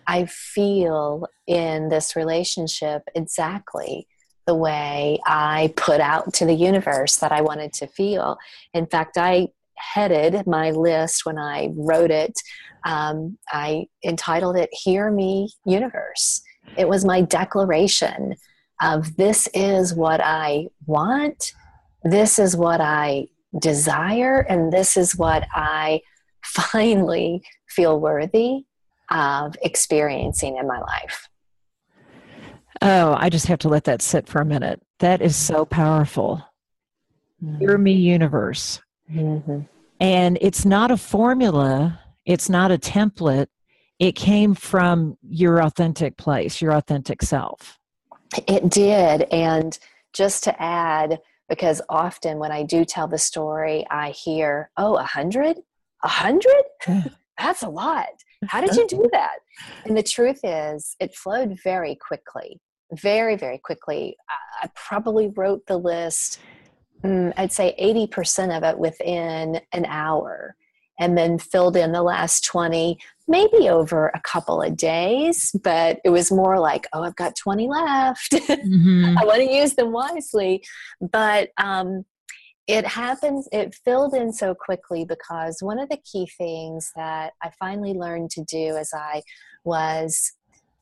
I 0.06 0.26
feel 0.26 1.26
in 1.46 1.88
this 1.88 2.16
relationship 2.16 3.02
exactly 3.14 4.06
the 4.46 4.54
way 4.54 5.18
I 5.26 5.72
put 5.76 6.00
out 6.00 6.34
to 6.34 6.46
the 6.46 6.54
universe 6.54 7.16
that 7.16 7.32
I 7.32 7.40
wanted 7.40 7.72
to 7.74 7.86
feel. 7.86 8.38
In 8.74 8.86
fact, 8.86 9.16
I 9.16 9.48
headed 9.76 10.46
my 10.46 10.70
list 10.70 11.24
when 11.24 11.38
I 11.38 11.70
wrote 11.74 12.10
it, 12.10 12.38
um, 12.84 13.38
I 13.50 13.86
entitled 14.04 14.56
it 14.56 14.70
Hear 14.72 15.10
Me 15.10 15.50
Universe. 15.64 16.42
It 16.76 16.88
was 16.88 17.04
my 17.04 17.20
declaration 17.22 18.34
of 18.80 19.16
this 19.16 19.48
is 19.52 19.94
what 19.94 20.20
I 20.22 20.68
want, 20.86 21.52
this 22.02 22.38
is 22.38 22.56
what 22.56 22.80
I 22.80 23.26
desire, 23.58 24.40
and 24.40 24.72
this 24.72 24.96
is 24.96 25.16
what 25.16 25.46
I 25.52 26.00
finally 26.44 27.42
feel 27.68 28.00
worthy 28.00 28.64
of 29.10 29.56
experiencing 29.62 30.56
in 30.56 30.66
my 30.66 30.80
life. 30.80 31.28
Oh, 32.82 33.14
I 33.18 33.28
just 33.28 33.46
have 33.46 33.58
to 33.60 33.68
let 33.68 33.84
that 33.84 34.02
sit 34.02 34.26
for 34.26 34.40
a 34.40 34.44
minute. 34.44 34.80
That 35.00 35.20
is 35.20 35.36
so 35.36 35.64
powerful. 35.64 36.42
Mm-hmm. 37.42 37.58
Hear 37.58 37.78
me, 37.78 37.92
universe. 37.92 38.80
Mm-hmm. 39.12 39.60
And 40.00 40.38
it's 40.40 40.64
not 40.64 40.90
a 40.90 40.96
formula, 40.96 42.00
it's 42.24 42.48
not 42.48 42.70
a 42.70 42.78
template. 42.78 43.48
It 43.98 44.12
came 44.12 44.54
from 44.54 45.18
your 45.22 45.62
authentic 45.62 46.16
place, 46.16 46.62
your 46.62 46.72
authentic 46.72 47.20
self. 47.20 47.78
It 48.46 48.70
did. 48.70 49.24
And 49.30 49.78
just 50.14 50.44
to 50.44 50.62
add, 50.62 51.18
because 51.50 51.82
often 51.88 52.38
when 52.38 52.50
I 52.50 52.62
do 52.62 52.86
tell 52.86 53.08
the 53.08 53.18
story, 53.18 53.86
I 53.90 54.10
hear, 54.10 54.70
oh, 54.78 54.96
a 54.96 55.02
hundred? 55.02 55.58
A 56.02 56.08
hundred? 56.08 56.62
That's 57.38 57.62
a 57.62 57.68
lot. 57.68 58.08
How 58.46 58.62
did 58.62 58.74
you 58.74 58.86
do 58.86 59.08
that? 59.12 59.40
And 59.84 59.96
the 59.96 60.02
truth 60.02 60.40
is, 60.42 60.96
it 60.98 61.14
flowed 61.14 61.58
very 61.62 61.94
quickly, 61.94 62.58
very, 62.92 63.36
very 63.36 63.58
quickly. 63.58 64.16
I 64.62 64.68
probably 64.74 65.28
wrote 65.28 65.66
the 65.66 65.78
list, 65.78 66.40
mm, 67.02 67.32
I'd 67.36 67.52
say 67.52 67.74
80% 67.80 68.56
of 68.56 68.62
it 68.62 68.78
within 68.78 69.60
an 69.72 69.84
hour 69.86 70.56
and 71.00 71.16
then 71.16 71.38
filled 71.38 71.76
in 71.76 71.90
the 71.92 72.02
last 72.02 72.44
20 72.44 72.98
maybe 73.26 73.68
over 73.68 74.08
a 74.08 74.20
couple 74.20 74.62
of 74.62 74.76
days 74.76 75.50
but 75.64 75.98
it 76.04 76.10
was 76.10 76.30
more 76.30 76.60
like 76.60 76.86
oh 76.92 77.02
i've 77.02 77.16
got 77.16 77.34
20 77.36 77.68
left 77.68 78.32
mm-hmm. 78.32 79.18
i 79.18 79.24
want 79.24 79.38
to 79.38 79.50
use 79.50 79.74
them 79.74 79.90
wisely 79.90 80.62
but 81.00 81.48
um, 81.56 82.04
it 82.68 82.86
happens 82.86 83.48
it 83.50 83.74
filled 83.84 84.14
in 84.14 84.32
so 84.32 84.54
quickly 84.54 85.04
because 85.04 85.62
one 85.62 85.78
of 85.78 85.88
the 85.88 85.98
key 85.98 86.28
things 86.38 86.92
that 86.94 87.32
i 87.42 87.50
finally 87.58 87.94
learned 87.94 88.30
to 88.30 88.44
do 88.44 88.76
as 88.76 88.90
i 88.94 89.22
was 89.64 90.32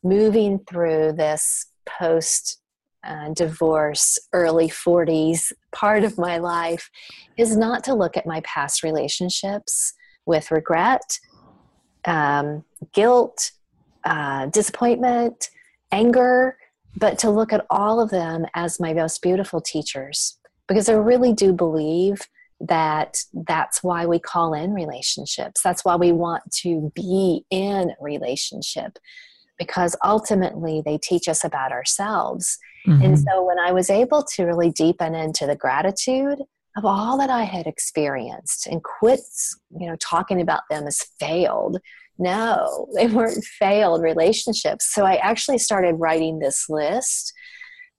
moving 0.02 0.58
through 0.68 1.12
this 1.12 1.66
post 1.98 2.60
uh, 3.04 3.30
divorce 3.32 4.18
early 4.32 4.68
40s 4.68 5.52
part 5.72 6.02
of 6.02 6.18
my 6.18 6.38
life 6.38 6.90
is 7.36 7.56
not 7.56 7.84
to 7.84 7.94
look 7.94 8.16
at 8.16 8.26
my 8.26 8.40
past 8.40 8.82
relationships 8.82 9.94
with 10.26 10.50
regret 10.50 11.18
um, 12.04 12.64
guilt 12.92 13.52
uh, 14.04 14.46
disappointment 14.46 15.48
anger 15.92 16.56
but 16.96 17.18
to 17.18 17.30
look 17.30 17.52
at 17.52 17.64
all 17.70 18.00
of 18.00 18.10
them 18.10 18.44
as 18.54 18.80
my 18.80 18.92
most 18.92 19.22
beautiful 19.22 19.60
teachers 19.60 20.38
because 20.66 20.88
I 20.88 20.94
really 20.94 21.32
do 21.32 21.52
believe 21.52 22.20
that 22.60 23.22
that's 23.32 23.82
why 23.82 24.06
we 24.06 24.18
call 24.18 24.52
in 24.52 24.74
relationships. 24.74 25.62
That's 25.62 25.84
why 25.84 25.96
we 25.96 26.12
want 26.12 26.42
to 26.62 26.92
be 26.94 27.44
in 27.50 27.92
relationship 28.00 28.98
because 29.58 29.96
ultimately 30.04 30.82
they 30.84 30.98
teach 30.98 31.28
us 31.28 31.44
about 31.44 31.72
ourselves. 31.72 32.58
Mm-hmm. 32.86 33.04
And 33.04 33.18
so 33.18 33.44
when 33.44 33.58
I 33.58 33.72
was 33.72 33.90
able 33.90 34.22
to 34.34 34.44
really 34.44 34.70
deepen 34.70 35.14
into 35.14 35.46
the 35.46 35.56
gratitude 35.56 36.38
of 36.76 36.84
all 36.84 37.18
that 37.18 37.28
I 37.28 37.42
had 37.42 37.66
experienced 37.66 38.66
and 38.66 38.82
quit, 38.82 39.20
you 39.78 39.88
know, 39.88 39.96
talking 39.96 40.40
about 40.40 40.62
them 40.70 40.86
as 40.86 41.02
failed. 41.18 41.78
No, 42.18 42.88
they 42.94 43.08
weren't 43.08 43.44
failed 43.44 44.02
relationships. 44.02 44.92
So 44.92 45.04
I 45.04 45.16
actually 45.16 45.58
started 45.58 45.96
writing 45.98 46.38
this 46.38 46.66
list 46.68 47.32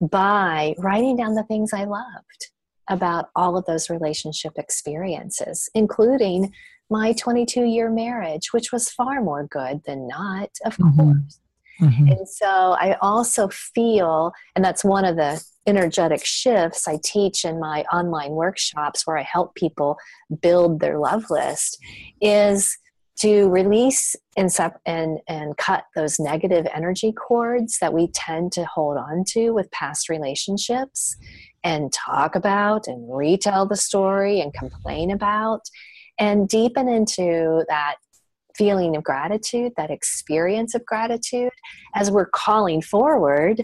by 0.01 0.75
writing 0.77 1.17
down 1.17 1.35
the 1.35 1.43
things 1.43 1.73
I 1.73 1.83
loved 1.83 2.51
about 2.89 3.29
all 3.35 3.57
of 3.57 3.65
those 3.65 3.89
relationship 3.89 4.53
experiences, 4.57 5.69
including 5.75 6.53
my 6.89 7.13
22 7.13 7.65
year 7.65 7.91
marriage, 7.91 8.51
which 8.51 8.71
was 8.71 8.89
far 8.89 9.21
more 9.21 9.45
good 9.45 9.81
than 9.85 10.07
not, 10.07 10.49
of 10.65 10.77
mm-hmm. 10.77 10.99
course. 10.99 11.39
Mm-hmm. 11.81 12.07
And 12.09 12.29
so 12.29 12.45
I 12.45 12.97
also 13.01 13.47
feel, 13.49 14.33
and 14.55 14.63
that's 14.63 14.83
one 14.83 15.05
of 15.05 15.15
the 15.15 15.41
energetic 15.67 16.25
shifts 16.25 16.87
I 16.87 16.99
teach 17.03 17.45
in 17.45 17.59
my 17.59 17.83
online 17.93 18.31
workshops 18.31 19.05
where 19.05 19.17
I 19.17 19.23
help 19.23 19.55
people 19.55 19.97
build 20.41 20.79
their 20.79 20.97
love 20.97 21.25
list, 21.29 21.77
is 22.21 22.77
to 23.19 23.49
release 23.49 24.15
and, 24.37 24.49
and, 24.85 25.19
and 25.27 25.57
cut 25.57 25.83
those 25.95 26.19
negative 26.19 26.65
energy 26.73 27.11
cords 27.11 27.77
that 27.79 27.93
we 27.93 28.07
tend 28.07 28.51
to 28.53 28.65
hold 28.65 28.97
on 28.97 29.25
to 29.27 29.51
with 29.51 29.69
past 29.71 30.09
relationships 30.09 31.17
and 31.63 31.91
talk 31.91 32.35
about 32.35 32.87
and 32.87 33.13
retell 33.13 33.65
the 33.65 33.75
story 33.75 34.39
and 34.39 34.53
complain 34.53 35.11
about 35.11 35.61
and 36.17 36.47
deepen 36.47 36.87
into 36.87 37.63
that 37.67 37.95
feeling 38.59 38.97
of 38.97 39.03
gratitude, 39.05 39.71
that 39.77 39.89
experience 39.89 40.75
of 40.75 40.85
gratitude, 40.85 41.53
as 41.95 42.11
we're 42.11 42.25
calling 42.27 42.81
forward 42.81 43.63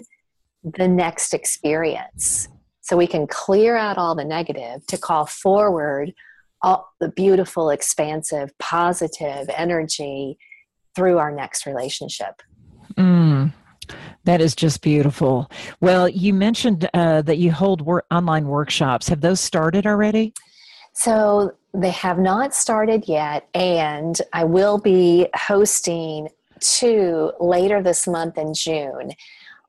the 0.63 0.87
next 0.87 1.33
experience. 1.33 2.47
So 2.79 2.95
we 2.95 3.05
can 3.05 3.27
clear 3.27 3.75
out 3.75 3.97
all 3.97 4.15
the 4.15 4.23
negative 4.23 4.87
to 4.87 4.97
call 4.97 5.25
forward 5.25 6.13
all 6.61 6.89
the 7.01 7.09
beautiful, 7.09 7.69
expansive, 7.69 8.57
positive 8.57 9.49
energy 9.55 10.37
through 10.95 11.17
our 11.17 11.31
next 11.31 11.65
relationship. 11.65 12.41
Mm, 12.97 13.51
that 14.23 14.39
is 14.39 14.55
just 14.55 14.81
beautiful. 14.81 15.51
Well, 15.81 16.07
you 16.07 16.33
mentioned 16.33 16.89
uh, 16.93 17.21
that 17.23 17.37
you 17.37 17.51
hold 17.51 17.81
wor- 17.81 18.05
online 18.09 18.47
workshops. 18.47 19.09
Have 19.09 19.19
those 19.19 19.41
started 19.41 19.85
already? 19.85 20.33
So 20.95 21.53
they 21.73 21.91
have 21.91 22.17
not 22.17 22.55
started 22.55 23.07
yet, 23.07 23.47
and 23.53 24.19
I 24.31 24.45
will 24.45 24.77
be 24.77 25.27
hosting 25.35 26.29
two 26.61 27.33
later 27.39 27.83
this 27.83 28.07
month 28.07 28.37
in 28.37 28.53
June. 28.53 29.11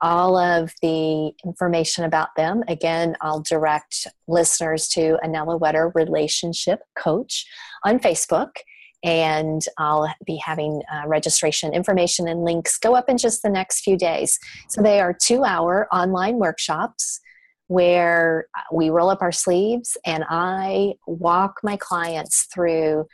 All 0.01 0.37
of 0.37 0.73
the 0.83 1.33
information 1.45 2.05
about 2.05 2.29
them, 2.37 2.63
again, 2.69 3.17
I'll 3.21 3.41
direct 3.41 4.07
listeners 4.29 4.89
to 4.91 5.19
Anella 5.25 5.59
Wetter 5.59 5.91
Relationship 5.95 6.81
Coach 6.97 7.45
on 7.85 7.99
Facebook 7.99 8.51
and 9.03 9.63
I'll 9.79 10.13
be 10.27 10.37
having 10.37 10.83
uh, 10.93 11.07
registration 11.07 11.73
information 11.73 12.29
and 12.29 12.45
links 12.45 12.79
go 12.79 12.95
up 12.95 13.09
in 13.09 13.19
just 13.19 13.43
the 13.43 13.51
next 13.51 13.81
few 13.81 13.97
days. 13.97 14.39
So 14.69 14.83
they 14.83 15.01
are 15.01 15.13
two 15.13 15.45
hour 15.45 15.87
online 15.93 16.37
workshops 16.37 17.21
where 17.69 18.47
uh, 18.57 18.63
we 18.73 18.91
roll 18.91 19.11
up 19.11 19.23
our 19.23 19.33
sleeves 19.33 19.97
and 20.05 20.25
I 20.29 20.95
walk 21.07 21.61
my 21.63 21.77
clients 21.77 22.47
through 22.53 23.07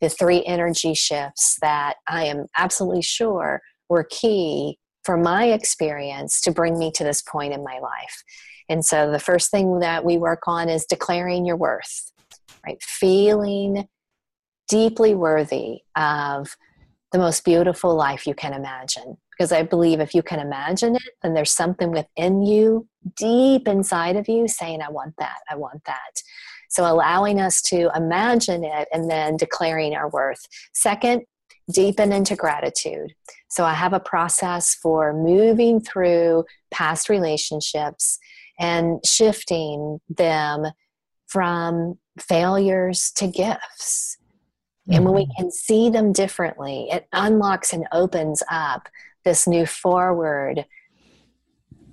the 0.00 0.08
three 0.08 0.44
energy 0.44 0.94
shifts 0.94 1.56
that 1.62 1.94
I 2.06 2.24
am 2.24 2.46
absolutely 2.56 3.02
sure 3.02 3.62
were 3.88 4.04
key 4.04 4.78
for 5.04 5.16
my 5.16 5.46
experience 5.46 6.40
to 6.42 6.50
bring 6.50 6.78
me 6.78 6.90
to 6.92 7.04
this 7.04 7.22
point 7.22 7.54
in 7.54 7.62
my 7.62 7.78
life. 7.78 8.22
And 8.68 8.84
so 8.84 9.10
the 9.10 9.20
first 9.20 9.50
thing 9.50 9.78
that 9.78 10.04
we 10.04 10.16
work 10.16 10.42
on 10.46 10.68
is 10.68 10.84
declaring 10.84 11.46
your 11.46 11.56
worth, 11.56 12.10
right? 12.66 12.82
Feeling 12.82 13.88
deeply 14.68 15.14
worthy 15.14 15.82
of 15.94 16.56
the 17.12 17.18
most 17.18 17.44
beautiful 17.44 17.94
life 17.94 18.26
you 18.26 18.34
can 18.34 18.52
imagine. 18.52 19.16
Because 19.30 19.52
I 19.52 19.62
believe 19.62 20.00
if 20.00 20.14
you 20.14 20.22
can 20.22 20.40
imagine 20.40 20.96
it, 20.96 21.12
then 21.22 21.34
there's 21.34 21.52
something 21.52 21.92
within 21.92 22.42
you, 22.42 22.88
deep 23.16 23.68
inside 23.68 24.16
of 24.16 24.28
you, 24.28 24.48
saying, 24.48 24.82
I 24.82 24.90
want 24.90 25.14
that, 25.18 25.38
I 25.50 25.56
want 25.56 25.84
that. 25.84 26.22
So 26.68 26.90
allowing 26.90 27.40
us 27.40 27.62
to 27.62 27.90
imagine 27.94 28.64
it 28.64 28.88
and 28.92 29.10
then 29.10 29.36
declaring 29.36 29.94
our 29.94 30.08
worth. 30.08 30.44
Second, 30.72 31.22
deepen 31.72 32.12
into 32.12 32.36
gratitude. 32.36 33.14
So 33.48 33.64
I 33.64 33.74
have 33.74 33.92
a 33.92 34.00
process 34.00 34.74
for 34.74 35.12
moving 35.12 35.80
through 35.80 36.44
past 36.70 37.08
relationships 37.08 38.18
and 38.58 39.04
shifting 39.04 40.00
them 40.08 40.66
from 41.26 41.98
failures 42.18 43.12
to 43.16 43.26
gifts 43.26 44.18
and 44.90 45.04
when 45.04 45.14
we 45.14 45.22
mm-hmm. 45.22 45.42
can 45.42 45.50
see 45.50 45.90
them 45.90 46.12
differently, 46.12 46.88
it 46.90 47.08
unlocks 47.12 47.72
and 47.72 47.86
opens 47.92 48.42
up 48.50 48.88
this 49.24 49.46
new 49.46 49.66
forward 49.66 50.64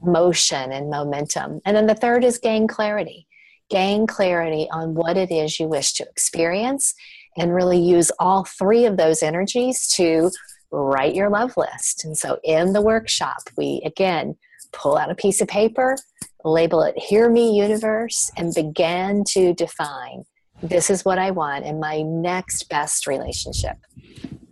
motion 0.04 0.72
and 0.72 0.90
momentum. 0.90 1.62
And 1.66 1.76
then 1.76 1.88
the 1.88 1.96
third 1.96 2.24
is 2.24 2.38
gain 2.38 2.68
clarity. 2.68 3.28
Gain 3.70 4.08
clarity 4.08 4.68
on 4.72 4.94
what 4.94 5.18
it 5.18 5.32
is 5.32 5.60
you 5.60 5.68
wish 5.68 5.94
to 5.94 6.04
experience 6.04 6.94
and 7.38 7.54
really 7.54 7.80
use 7.80 8.12
all 8.20 8.44
three 8.44 8.86
of 8.86 8.98
those 8.98 9.24
energies 9.24 9.88
to 9.88 10.30
write 10.72 11.16
your 11.16 11.30
love 11.30 11.56
list. 11.58 12.06
And 12.06 12.18
so 12.18 12.40
in 12.44 12.74
the 12.74 12.82
workshop, 12.82 13.50
we 13.58 13.82
again 13.86 14.36
pull 14.72 14.98
out 14.98 15.12
a 15.12 15.16
piece 15.16 15.40
of 15.42 15.48
paper, 15.48 15.98
label 16.44 16.82
it 16.82 16.98
Hear 16.98 17.30
Me 17.30 17.58
Universe, 17.58 18.32
and 18.38 18.54
begin 18.54 19.24
to 19.30 19.54
define 19.54 20.26
this 20.64 20.90
is 20.90 21.04
what 21.04 21.20
I 21.20 21.32
want 21.32 21.66
in 21.66 21.80
my 21.80 22.02
next 22.02 22.70
best 22.70 23.06
relationship. 23.06 23.78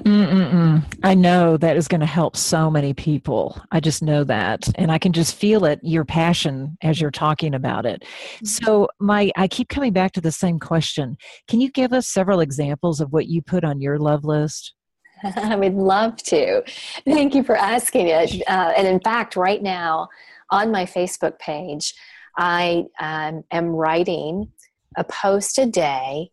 Mm-mm-mm. 0.03 0.83
I 1.03 1.13
know 1.13 1.57
that 1.57 1.77
is 1.77 1.87
going 1.87 2.01
to 2.01 2.07
help 2.07 2.35
so 2.35 2.71
many 2.71 2.93
people. 2.93 3.61
I 3.71 3.79
just 3.79 4.01
know 4.01 4.23
that. 4.23 4.67
And 4.75 4.91
I 4.91 4.97
can 4.97 5.13
just 5.13 5.35
feel 5.35 5.65
it, 5.65 5.79
your 5.83 6.05
passion 6.05 6.77
as 6.81 6.99
you're 6.99 7.11
talking 7.11 7.53
about 7.53 7.85
it. 7.85 8.03
Mm-hmm. 8.03 8.45
So, 8.45 8.89
my, 8.99 9.31
I 9.37 9.47
keep 9.47 9.69
coming 9.69 9.93
back 9.93 10.11
to 10.13 10.21
the 10.21 10.31
same 10.31 10.59
question. 10.59 11.17
Can 11.47 11.61
you 11.61 11.71
give 11.71 11.93
us 11.93 12.07
several 12.07 12.39
examples 12.39 12.99
of 12.99 13.13
what 13.13 13.27
you 13.27 13.41
put 13.41 13.63
on 13.63 13.81
your 13.81 13.99
love 13.99 14.25
list? 14.25 14.73
I 15.23 15.55
would 15.55 15.75
love 15.75 16.17
to. 16.23 16.63
Thank 17.05 17.35
you 17.35 17.43
for 17.43 17.55
asking 17.55 18.07
it. 18.07 18.41
Uh, 18.47 18.73
and 18.75 18.87
in 18.87 18.99
fact, 18.99 19.35
right 19.35 19.61
now 19.61 20.09
on 20.49 20.71
my 20.71 20.85
Facebook 20.85 21.37
page, 21.39 21.93
I 22.37 22.85
um, 22.99 23.43
am 23.51 23.67
writing 23.67 24.51
a 24.97 25.03
post 25.03 25.57
a 25.57 25.65
day 25.65 26.31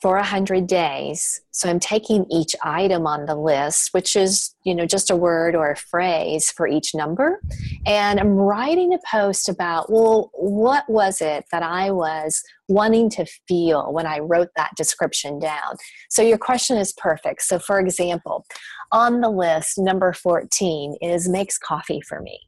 for 0.00 0.16
100 0.16 0.66
days. 0.66 1.40
So 1.50 1.70
i'm 1.70 1.80
taking 1.80 2.26
each 2.30 2.54
item 2.62 3.06
on 3.06 3.24
the 3.24 3.34
list 3.34 3.94
which 3.94 4.14
is 4.14 4.54
you 4.62 4.74
know 4.74 4.84
just 4.84 5.10
a 5.10 5.16
word 5.16 5.54
or 5.54 5.70
a 5.70 5.76
phrase 5.76 6.50
for 6.50 6.68
each 6.68 6.94
number. 6.94 7.40
And 7.86 8.20
i'm 8.20 8.32
writing 8.32 8.92
a 8.92 8.98
post 9.10 9.48
about 9.48 9.90
well 9.90 10.30
what 10.34 10.84
was 10.88 11.20
it 11.20 11.44
that 11.52 11.62
i 11.62 11.90
was 11.90 12.42
wanting 12.68 13.08
to 13.10 13.24
feel 13.48 13.92
when 13.92 14.06
i 14.06 14.18
wrote 14.18 14.50
that 14.56 14.70
description 14.76 15.38
down? 15.38 15.76
So 16.10 16.22
your 16.22 16.38
question 16.38 16.76
is 16.76 16.92
perfect. 16.92 17.42
So 17.42 17.58
for 17.58 17.80
example 17.80 18.44
on 18.92 19.20
the 19.20 19.30
list 19.30 19.78
number 19.78 20.12
14 20.12 20.96
is 21.00 21.28
makes 21.28 21.58
coffee 21.58 22.00
for 22.00 22.20
me 22.20 22.38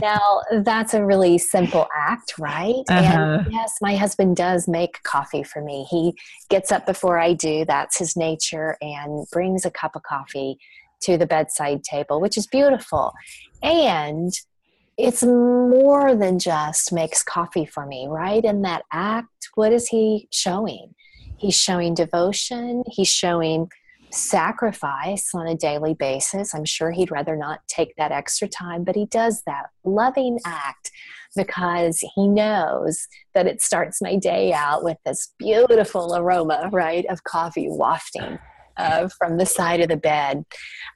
now 0.00 0.40
that's 0.62 0.94
a 0.94 1.04
really 1.04 1.38
simple 1.38 1.86
act 1.96 2.38
right 2.38 2.82
uh-huh. 2.88 3.38
and 3.42 3.52
yes 3.52 3.78
my 3.80 3.96
husband 3.96 4.36
does 4.36 4.68
make 4.68 5.02
coffee 5.02 5.42
for 5.42 5.62
me 5.62 5.86
he 5.90 6.14
gets 6.48 6.72
up 6.72 6.86
before 6.86 7.18
i 7.18 7.32
do 7.32 7.64
that's 7.64 7.98
his 7.98 8.16
nature 8.16 8.76
and 8.80 9.26
brings 9.32 9.64
a 9.64 9.70
cup 9.70 9.94
of 9.94 10.02
coffee 10.02 10.58
to 11.00 11.16
the 11.16 11.26
bedside 11.26 11.82
table 11.82 12.20
which 12.20 12.36
is 12.36 12.46
beautiful 12.46 13.12
and 13.62 14.32
it's 15.02 15.22
more 15.22 16.14
than 16.14 16.38
just 16.38 16.92
makes 16.92 17.22
coffee 17.22 17.64
for 17.64 17.86
me, 17.86 18.06
right? 18.06 18.44
In 18.44 18.62
that 18.62 18.82
act, 18.92 19.48
what 19.54 19.72
is 19.72 19.88
he 19.88 20.28
showing? 20.30 20.94
He's 21.38 21.58
showing 21.58 21.94
devotion, 21.94 22.84
he's 22.86 23.08
showing 23.08 23.70
sacrifice 24.12 25.30
on 25.34 25.46
a 25.46 25.54
daily 25.54 25.94
basis. 25.94 26.54
I'm 26.54 26.64
sure 26.64 26.90
he'd 26.90 27.10
rather 27.10 27.36
not 27.36 27.60
take 27.68 27.94
that 27.96 28.12
extra 28.12 28.48
time, 28.48 28.84
but 28.84 28.96
he 28.96 29.06
does 29.06 29.42
that 29.46 29.66
loving 29.84 30.38
act 30.44 30.90
because 31.36 32.04
he 32.14 32.26
knows 32.26 33.06
that 33.34 33.46
it 33.46 33.62
starts 33.62 34.02
my 34.02 34.16
day 34.16 34.52
out 34.52 34.82
with 34.82 34.96
this 35.04 35.32
beautiful 35.38 36.16
aroma, 36.16 36.68
right, 36.72 37.06
of 37.06 37.24
coffee 37.24 37.68
wafting. 37.68 38.38
Uh, 38.76 39.08
from 39.18 39.36
the 39.36 39.44
side 39.44 39.80
of 39.80 39.88
the 39.88 39.96
bed. 39.96 40.42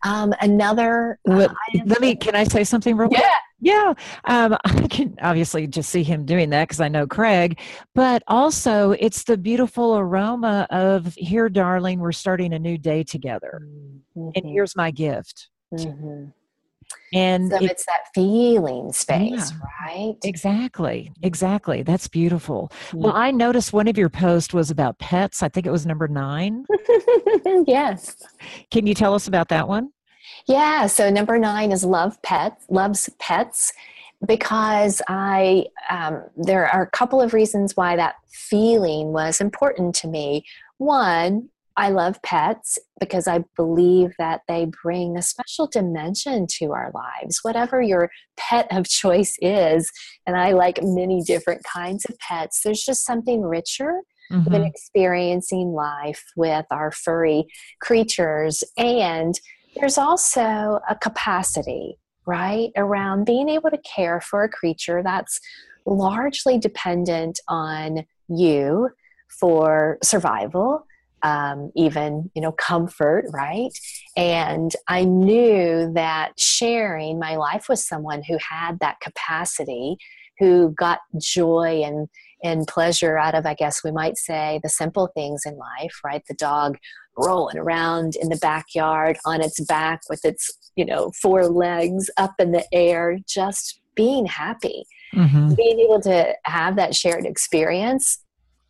Um, 0.07 0.33
another. 0.41 1.19
Uh, 1.29 1.49
let 1.85 2.01
me. 2.01 2.15
Can 2.15 2.35
I 2.35 2.45
say 2.45 2.65
something 2.65 2.97
real 2.97 3.09
quick? 3.09 3.21
Yeah. 3.21 3.37
Yeah, 3.65 3.95
um, 4.25 4.57
I 4.65 4.87
can 4.89 5.17
obviously 5.23 5.67
just 5.67 5.91
see 5.91 6.03
him 6.03 6.27
doing 6.27 6.51
that 6.51 6.69
because 6.69 6.81
I 6.81 6.89
know 6.89 7.07
Craig, 7.07 7.59
but 7.95 8.23
also 8.29 8.93
it's 8.93 9.25
the 9.25 9.39
beautiful 9.39 9.97
aroma 9.97 10.67
of 10.71 11.15
here, 11.17 11.49
darling, 11.49 11.99
we're 11.99 12.13
starting 12.13 12.53
a 12.53 12.59
new 12.59 12.77
day 12.77 13.03
together, 13.03 13.67
mm-hmm. 14.17 14.31
and 14.35 14.47
here's 14.47 14.77
my 14.77 14.91
gift. 14.91 15.49
Mm-hmm. 15.73 16.27
And 17.15 17.51
so 17.51 17.57
it, 17.57 17.71
it's 17.71 17.87
that 17.87 18.09
feeling 18.15 18.93
space, 18.93 19.53
yeah, 19.53 19.59
right? 19.87 20.17
Exactly, 20.25 21.11
exactly. 21.23 21.83
That's 21.83 22.07
beautiful. 22.09 22.71
Well, 22.93 23.15
I 23.15 23.31
noticed 23.31 23.73
one 23.73 23.89
of 23.89 23.97
your 23.97 24.11
posts 24.11 24.53
was 24.53 24.71
about 24.71 24.99
pets. 24.99 25.43
I 25.43 25.49
think 25.49 25.65
it 25.67 25.71
was 25.71 25.87
number 25.87 26.07
nine. 26.07 26.67
yes. 27.67 28.17
Can 28.71 28.87
you 28.87 28.95
tell 28.95 29.15
us 29.15 29.27
about 29.27 29.49
that 29.49 29.69
one? 29.69 29.91
Yeah, 30.47 30.87
so 30.87 31.11
number 31.11 31.39
nine 31.39 31.73
is 31.73 31.85
love 31.85 32.21
pets, 32.23 32.67
loves 32.69 33.09
pets, 33.19 33.73
because 34.27 35.01
I 35.09 35.67
um, 35.91 36.25
there 36.37 36.67
are 36.69 36.83
a 36.83 36.91
couple 36.91 37.21
of 37.21 37.35
reasons 37.35 37.77
why 37.77 37.97
that 37.97 38.17
feeling 38.31 39.13
was 39.13 39.41
important 39.41 39.95
to 39.97 40.09
me. 40.09 40.45
One, 40.79 41.49
I 41.77 41.91
love 41.91 42.23
pets 42.23 42.79
because 43.01 43.27
I 43.27 43.45
believe 43.57 44.13
that 44.19 44.43
they 44.47 44.71
bring 44.83 45.17
a 45.17 45.23
special 45.23 45.67
dimension 45.67 46.47
to 46.59 46.73
our 46.73 46.93
lives, 46.95 47.41
whatever 47.43 47.83
your 47.83 48.11
pet 48.37 48.69
of 48.71 48.89
choice 48.89 49.37
is. 49.41 49.91
And 50.27 50.37
I 50.37 50.53
like 50.53 50.79
many 50.83 51.23
different 51.23 51.65
kinds 51.65 52.05
of 52.05 52.19
pets. 52.19 52.61
There's 52.63 52.83
just 52.83 53.05
something 53.05 53.43
richer 53.43 54.03
mm-hmm. 54.31 54.51
than 54.53 54.63
experiencing 54.63 55.73
life 55.73 56.25
with 56.37 56.67
our 56.71 56.93
furry 56.93 57.47
creatures. 57.81 58.63
And 58.77 59.35
there's 59.75 59.99
also 59.99 60.81
a 60.89 60.97
capacity, 61.01 61.99
right, 62.27 62.71
around 62.77 63.25
being 63.27 63.49
able 63.49 63.71
to 63.71 63.79
care 63.79 64.21
for 64.21 64.45
a 64.45 64.49
creature 64.49 65.03
that's 65.03 65.41
largely 65.87 66.59
dependent 66.59 67.41
on 67.49 68.05
you 68.29 68.89
for 69.29 69.99
survival 70.03 70.87
um, 71.25 71.73
even 71.75 72.31
you 72.35 72.43
know 72.43 72.53
comfort 72.53 73.25
right? 73.33 73.77
And 74.17 74.71
i 74.89 75.05
knew 75.05 75.93
that 75.95 76.39
sharing 76.39 77.19
my 77.19 77.37
life 77.37 77.67
with 77.69 77.81
someone 77.81 78.23
who 78.23 78.39
had 78.39 78.79
that 78.81 79.01
capacity 79.01 79.97
who 80.39 80.71
got 80.79 81.01
joy 81.21 81.83
and 81.85 82.09
and 82.43 82.67
pleasure 82.67 83.17
out 83.17 83.35
of 83.35 83.47
i 83.47 83.55
guess 83.55 83.83
we 83.83 83.91
might 83.91 84.19
say 84.19 84.61
the 84.63 84.69
simple 84.69 85.09
things 85.15 85.43
in 85.47 85.57
life 85.57 85.99
right? 86.05 86.23
The 86.29 86.35
dog 86.35 86.77
rolling 87.17 87.59
around 87.59 88.17
in 88.17 88.29
the 88.29 88.37
backyard 88.37 89.17
on 89.25 89.41
its 89.41 89.61
back 89.61 90.01
with 90.09 90.25
its 90.25 90.51
you 90.77 90.85
know 90.85 91.11
four 91.21 91.47
legs 91.47 92.11
up 92.17 92.35
in 92.39 92.53
the 92.53 92.65
air 92.73 93.19
just 93.27 93.81
being 93.95 94.27
happy 94.27 94.85
mm-hmm. 95.15 95.55
being 95.55 95.81
able 95.81 96.01
to 96.01 96.35
have 96.45 96.77
that 96.77 96.95
shared 96.95 97.25
experience 97.25 98.19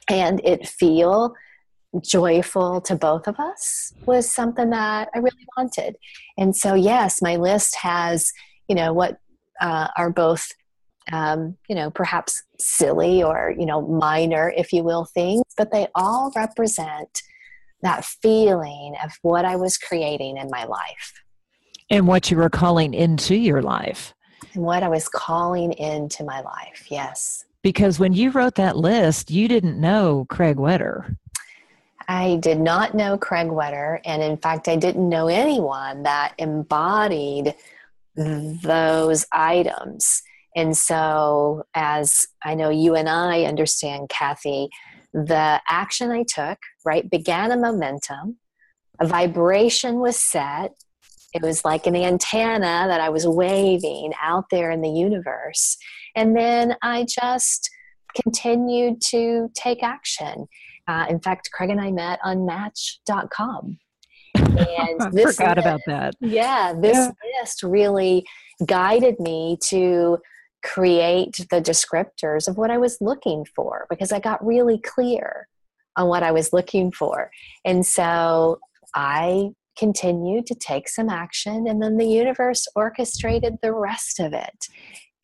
and 0.09 0.41
it 0.45 0.67
feel 0.69 1.35
joyful 2.03 2.81
to 2.81 2.97
both 2.97 3.27
of 3.27 3.39
us 3.39 3.93
was 4.05 4.31
something 4.31 4.71
that 4.71 5.09
i 5.15 5.19
really 5.19 5.47
wanted 5.57 5.97
and 6.37 6.55
so 6.55 6.75
yes 6.75 7.23
my 7.23 7.37
list 7.37 7.77
has 7.77 8.33
you 8.69 8.75
know 8.75 8.93
what 8.93 9.19
uh, 9.61 9.89
are 9.97 10.11
both 10.11 10.49
um, 11.13 11.57
you 11.69 11.75
know 11.75 11.91
perhaps 11.91 12.43
silly 12.59 13.23
or 13.23 13.55
you 13.57 13.67
know 13.67 13.81
minor 13.83 14.53
if 14.57 14.73
you 14.73 14.83
will 14.83 15.05
things 15.05 15.45
but 15.57 15.71
they 15.71 15.87
all 15.95 16.33
represent 16.35 17.23
that 17.85 18.05
feeling 18.05 18.95
of 19.05 19.13
what 19.23 19.45
I 19.45 19.57
was 19.57 19.79
creating 19.79 20.37
in 20.37 20.51
my 20.51 20.65
life. 20.65 21.13
And 21.91 22.09
what 22.09 22.31
you 22.31 22.37
were 22.37 22.51
calling 22.51 22.95
into 22.95 23.37
your 23.37 23.63
life. 23.63 24.15
And 24.55 24.65
what 24.65 24.83
I 24.83 24.89
was 24.89 25.09
calling 25.09 25.73
into 25.75 26.25
my 26.25 26.41
life, 26.41 26.87
yes. 26.89 27.45
Because 27.63 27.99
when 27.99 28.13
you 28.13 28.31
wrote 28.31 28.57
that 28.57 28.77
list, 28.77 29.31
you 29.31 29.49
didn't 29.49 29.81
know 29.81 30.27
Craig 30.29 30.59
Wetter. 30.59 31.17
I 32.09 32.37
did 32.37 32.61
not 32.61 32.95
know 32.95 33.17
Craig 33.17 33.49
Wetter. 33.49 34.01
And 34.05 34.23
in 34.23 34.37
fact, 34.37 34.69
I 34.69 34.77
didn't 34.77 35.09
know 35.09 35.29
anyone 35.29 36.03
that 36.03 36.35
embodied 36.39 37.55
those 38.17 39.27
items. 39.33 40.23
And 40.57 40.77
so, 40.77 41.67
as 41.75 42.29
I 42.45 42.55
know 42.55 42.71
you 42.71 42.95
and 42.95 43.09
I 43.09 43.43
understand, 43.43 44.09
Kathy, 44.09 44.69
the 45.15 45.61
action 45.69 46.11
I 46.11 46.25
took, 46.25 46.59
right, 46.85 47.09
began 47.09 47.53
a 47.53 47.57
momentum. 47.57 48.39
A 49.01 49.07
vibration 49.07 50.01
was 50.01 50.17
set. 50.17 50.73
It 51.33 51.41
was 51.41 51.65
like 51.65 51.87
an 51.87 51.97
antenna 51.97 52.87
that 52.89 53.01
I 53.01 53.09
was 53.09 53.27
waving 53.27 54.13
out 54.21 54.45
there 54.51 54.71
in 54.73 54.83
the 54.83 54.91
universe. 54.91 55.77
And 56.17 56.37
then 56.37 56.75
I 56.83 57.07
just 57.09 57.71
continued 58.23 59.01
to 59.11 59.51
take 59.55 59.83
action. 59.83 60.47
Uh, 60.87 61.07
in 61.09 61.21
fact, 61.21 61.51
Craig 61.53 61.71
and 61.71 61.81
I 61.81 61.93
met 61.93 62.19
on 62.25 62.45
Match.com. 62.45 63.79
And 64.35 64.57
this 65.13 65.37
forgot 65.37 65.57
list, 65.57 65.67
about 65.67 65.81
that. 65.87 66.15
Yeah, 66.21 66.75
this 66.77 66.97
yeah. 66.97 67.11
list 67.41 67.63
really 67.63 68.27
guided 68.67 69.19
me 69.21 69.59
to 69.69 70.19
create 70.65 71.37
the 71.51 71.61
descriptors 71.61 72.49
of 72.49 72.57
what 72.57 72.71
I 72.71 72.79
was 72.79 72.99
looking 73.01 73.47
for 73.55 73.87
because 73.91 74.11
I 74.11 74.19
got 74.19 74.45
really 74.45 74.79
clear 74.79 75.47
on 75.97 76.09
what 76.09 76.23
I 76.23 76.33
was 76.33 76.53
looking 76.53 76.91
for. 76.91 77.31
And 77.65 77.87
so 77.87 78.59
I 78.95 79.51
continued 79.79 80.47
to 80.47 80.55
take 80.55 80.89
some 80.89 81.09
action, 81.09 81.67
and 81.69 81.83
then 81.83 81.97
the 81.97 82.07
universe 82.07 82.67
orchestrated 82.75 83.57
the 83.61 83.73
rest 83.73 84.21
of 84.21 84.33
it. 84.33 84.67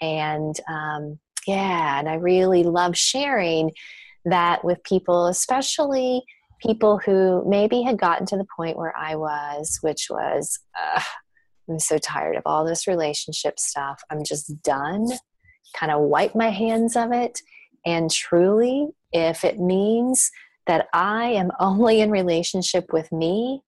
And 0.00 0.55
um, 0.68 1.18
yeah, 1.46 1.98
and 1.98 2.09
I 2.09 2.14
really 2.14 2.62
love 2.62 2.96
sharing 2.96 3.70
that 4.24 4.64
with 4.64 4.83
people, 4.85 5.26
especially 5.26 6.22
people 6.61 6.98
who 6.98 7.42
maybe 7.48 7.83
had 7.83 7.98
gotten 7.98 8.26
to 8.26 8.37
the 8.37 8.46
point 8.57 8.76
where 8.76 8.94
I 8.96 9.16
was, 9.16 9.79
which 9.81 10.09
was, 10.11 10.59
uh, 10.79 11.00
I'm 11.68 11.79
so 11.79 11.96
tired 11.96 12.37
of 12.37 12.42
all 12.44 12.64
this 12.64 12.87
relationship 12.87 13.59
stuff. 13.59 14.03
I'm 14.11 14.24
just 14.24 14.62
done 14.62 15.07
kind 15.73 15.93
of 15.93 16.01
wipe 16.03 16.35
my 16.35 16.51
hands 16.51 16.97
of 16.97 17.13
it. 17.13 17.41
And 17.85 18.11
truly, 18.11 18.89
if 19.13 19.45
it 19.45 19.59
means 19.59 20.31
that 20.67 20.89
I 20.93 21.27
am 21.31 21.51
only 21.61 22.01
in 22.01 22.11
relationship 22.11 22.93
with 22.93 23.11
me, 23.13 23.63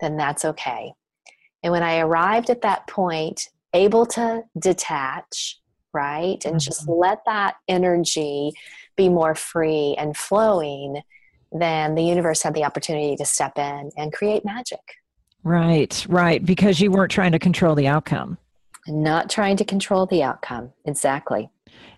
then 0.00 0.16
that's 0.16 0.44
okay. 0.44 0.92
And 1.62 1.72
when 1.72 1.82
I 1.82 1.98
arrived 1.98 2.50
at 2.50 2.62
that 2.62 2.86
point, 2.86 3.48
able 3.72 4.06
to 4.06 4.42
detach, 4.58 5.58
right, 5.92 6.44
and 6.44 6.56
mm-hmm. 6.56 6.58
just 6.58 6.88
let 6.88 7.20
that 7.26 7.56
energy 7.68 8.52
be 8.96 9.08
more 9.08 9.34
free 9.34 9.94
and 9.98 10.16
flowing, 10.16 11.02
then 11.52 11.94
the 11.94 12.02
universe 12.02 12.42
had 12.42 12.54
the 12.54 12.64
opportunity 12.64 13.16
to 13.16 13.24
step 13.24 13.58
in 13.58 13.90
and 13.96 14.12
create 14.12 14.44
magic. 14.44 14.80
Right, 15.42 16.04
right, 16.08 16.44
because 16.44 16.80
you 16.80 16.90
weren't 16.90 17.10
trying 17.10 17.32
to 17.32 17.38
control 17.38 17.74
the 17.74 17.86
outcome 17.86 18.38
not 18.88 19.30
trying 19.30 19.56
to 19.56 19.64
control 19.64 20.06
the 20.06 20.22
outcome. 20.22 20.72
Exactly. 20.84 21.50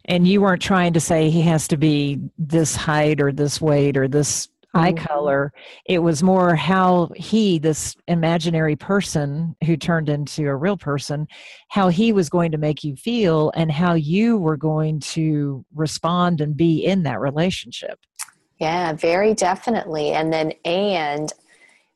And 0.05 0.27
you 0.27 0.40
weren't 0.40 0.62
trying 0.62 0.94
to 0.94 1.01
say 1.01 1.29
he 1.29 1.42
has 1.42 1.68
to 1.68 1.77
be 1.77 2.18
this 2.38 2.74
height 2.74 3.20
or 3.20 3.31
this 3.31 3.61
weight 3.61 3.96
or 3.96 4.09
this 4.09 4.48
eye 4.74 4.92
mm-hmm. 4.92 5.05
color. 5.05 5.53
It 5.87 5.98
was 5.98 6.22
more 6.22 6.55
how 6.55 7.11
he, 7.16 7.59
this 7.59 7.96
imaginary 8.07 8.77
person 8.77 9.57
who 9.64 9.77
turned 9.77 10.09
into 10.09 10.46
a 10.46 10.57
real 10.57 10.77
person, 10.77 11.27
how 11.68 11.88
he 11.88 12.12
was 12.12 12.29
going 12.29 12.53
to 12.53 12.59
make 12.59 12.85
you 12.85 12.96
feel 12.96 13.51
and 13.55 13.70
how 13.70 13.94
you 13.94 14.38
were 14.38 14.57
going 14.57 15.01
to 15.01 15.64
respond 15.74 16.40
and 16.40 16.57
be 16.57 16.85
in 16.85 17.03
that 17.05 17.20
relationship. 17.20 17.98
Yeah, 18.59 18.92
very 18.92 19.35
definitely. 19.35 20.11
And 20.11 20.33
then, 20.33 20.53
and 20.64 21.33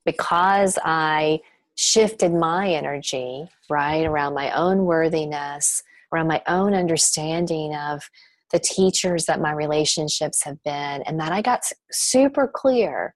because 0.05 0.79
I 0.85 1.41
shifted 1.83 2.33
my 2.33 2.69
energy, 2.69 3.49
right, 3.69 4.07
around 4.07 4.35
my 4.35 4.53
own 4.53 4.85
worthiness, 4.85 5.83
around 6.13 6.29
my 6.29 6.41
own 6.47 6.75
understanding 6.75 7.75
of 7.75 8.09
the 8.53 8.61
teachers 8.61 9.25
that 9.25 9.41
my 9.41 9.53
relationships 9.53 10.45
have 10.45 10.63
been, 10.63 11.03
and 11.03 11.19
that 11.19 11.33
I 11.33 11.43
got 11.43 11.65
super 11.91 12.49
clear 12.53 13.15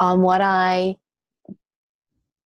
on 0.00 0.20
what 0.20 0.40
I 0.40 0.96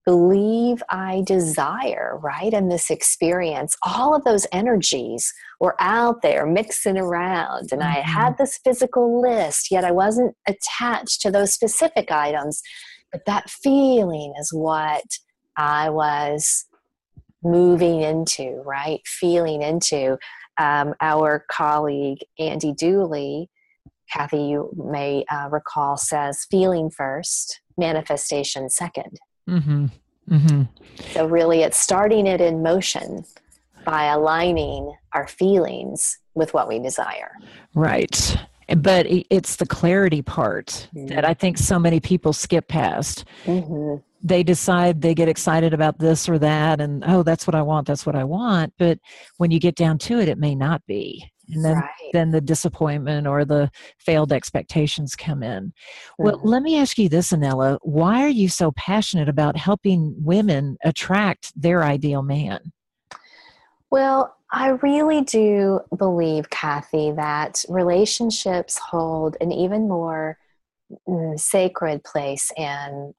believe 0.06 0.84
I 0.90 1.24
desire, 1.26 2.20
right? 2.22 2.54
And 2.54 2.72
this 2.72 2.90
experience, 2.90 3.76
all 3.86 4.16
of 4.16 4.24
those 4.24 4.48
energies 4.52 5.32
were 5.60 5.76
out 5.80 6.22
there 6.22 6.46
mixing 6.46 6.98
around. 6.98 7.70
And 7.72 7.82
mm-hmm. 7.82 7.98
I 7.98 8.02
had 8.02 8.38
this 8.38 8.60
physical 8.64 9.22
list, 9.22 9.72
yet 9.72 9.86
I 9.86 9.92
wasn't 9.92 10.36
attached 10.48 11.22
to 11.22 11.32
those 11.32 11.54
specific 11.54 12.12
items. 12.12 12.62
But 13.12 13.26
that 13.26 13.50
feeling 13.50 14.34
is 14.40 14.52
what 14.52 15.04
I 15.58 15.90
was 15.90 16.66
moving 17.44 18.02
into, 18.02 18.62
right? 18.66 19.02
Feeling 19.06 19.62
into. 19.62 20.18
Um, 20.58 20.94
our 21.02 21.46
colleague, 21.50 22.20
Andy 22.38 22.74
Dooley, 22.74 23.50
Kathy, 24.12 24.44
you 24.44 24.70
may 24.76 25.24
uh, 25.32 25.48
recall, 25.50 25.98
says 25.98 26.46
feeling 26.52 26.90
first, 26.90 27.62
manifestation 27.78 28.68
2nd 28.68 29.16
mm-hmm. 29.50 29.86
Mm-hmm. 30.30 30.62
So, 31.14 31.26
really, 31.26 31.62
it's 31.62 31.80
starting 31.80 32.28
it 32.28 32.42
in 32.42 32.62
motion 32.62 33.26
by 33.84 34.06
aligning 34.06 34.94
our 35.14 35.28
feelings 35.28 36.20
with 36.36 36.54
what 36.54 36.68
we 36.68 36.80
desire. 36.80 37.32
Right. 37.74 38.38
But 38.78 39.08
it's 39.10 39.58
the 39.58 39.66
clarity 39.66 40.22
part 40.22 40.88
mm-hmm. 40.96 41.08
that 41.08 41.26
I 41.26 41.34
think 41.34 41.58
so 41.58 41.80
many 41.80 42.00
people 42.00 42.32
skip 42.32 42.68
past. 42.68 43.26
They 44.24 44.44
decide 44.44 45.02
they 45.02 45.16
get 45.16 45.30
excited 45.30 45.74
about 45.74 46.00
this 46.00 46.30
or 46.30 46.38
that, 46.40 46.80
and 46.80 47.04
oh, 47.08 47.24
that's 47.24 47.48
what 47.48 47.56
I 47.56 47.62
want, 47.62 47.88
that's 47.88 48.06
what 48.06 48.16
I 48.16 48.24
want. 48.24 48.74
But 48.78 49.00
when 49.38 49.52
you 49.52 49.60
get 49.60 49.76
down 49.76 49.98
to 50.00 50.20
it, 50.20 50.30
it 50.30 50.38
may 50.38 50.56
not 50.56 50.86
be 50.86 51.32
and 51.52 51.66
then 51.66 51.76
right. 51.78 51.90
then 52.14 52.32
the 52.32 52.42
disappointment 52.42 53.28
or 53.28 53.46
the 53.46 53.70
failed 53.98 54.32
expectations 54.32 55.16
come 55.16 55.44
in 55.44 55.66
mm-hmm. 55.66 56.24
well 56.24 56.40
let 56.44 56.64
me 56.64 56.78
ask 56.78 56.98
you 56.98 57.10
this 57.10 57.32
Anella 57.32 57.78
why 57.82 58.24
are 58.24 58.30
you 58.30 58.50
so 58.50 58.72
passionate 58.72 59.30
about 59.30 59.58
helping 59.58 60.14
women 60.18 60.78
attract 60.84 61.52
their 61.60 61.84
ideal 61.84 62.22
man 62.22 62.72
well 63.90 64.36
i 64.52 64.70
really 64.70 65.22
do 65.22 65.80
believe 65.98 66.50
kathy 66.50 67.12
that 67.12 67.64
relationships 67.70 68.78
hold 68.78 69.38
an 69.42 69.52
even 69.52 69.88
more 69.88 70.38
mm, 71.08 71.40
sacred 71.40 72.04
place 72.04 72.52
in 72.58 73.14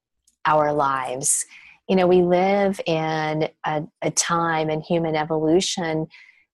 our 0.46 0.72
lives 0.72 1.44
you 1.88 1.96
know 1.96 2.07
we 2.07 2.22
live 2.22 2.81
in 2.87 3.48
a, 3.66 3.83
a 4.02 4.11
time 4.11 4.70
in 4.70 4.81
human 4.81 5.16
evolution 5.16 6.07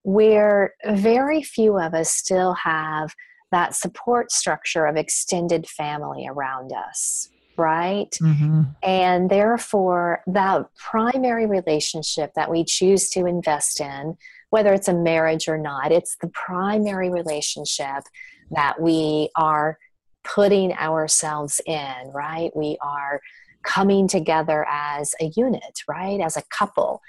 where 0.03 0.73
very 0.85 1.43
few 1.43 1.77
of 1.77 1.93
us 1.93 2.11
still 2.11 2.53
have 2.53 3.13
that 3.51 3.75
support 3.75 4.31
structure 4.31 4.85
of 4.85 4.95
extended 4.95 5.67
family 5.67 6.27
around 6.27 6.71
us 6.71 7.29
right? 7.59 8.11
Mm-hmm. 8.21 8.61
And 8.81 9.29
therefore, 9.29 10.23
that 10.27 10.65
primary 10.75 11.45
relationship 11.45 12.31
that 12.35 12.49
we 12.49 12.63
choose 12.63 13.09
to 13.09 13.25
invest 13.25 13.81
in, 13.81 14.17
whether 14.49 14.73
it's 14.73 14.87
a 14.87 14.93
marriage 14.93 15.47
or 15.47 15.57
not, 15.57 15.91
it's 15.91 16.15
the 16.21 16.29
primary 16.29 17.11
relationship 17.11 18.03
that 18.51 18.81
we 18.81 19.29
are 19.35 19.77
putting 20.23 20.71
ourselves 20.73 21.61
in, 21.65 22.11
right? 22.13 22.55
We 22.55 22.77
are 22.81 23.19
coming 23.63 24.07
together 24.07 24.65
as 24.69 25.13
a 25.21 25.31
unit, 25.35 25.79
right? 25.87 26.19
As 26.19 26.37
a 26.37 26.43
couple. 26.49 27.01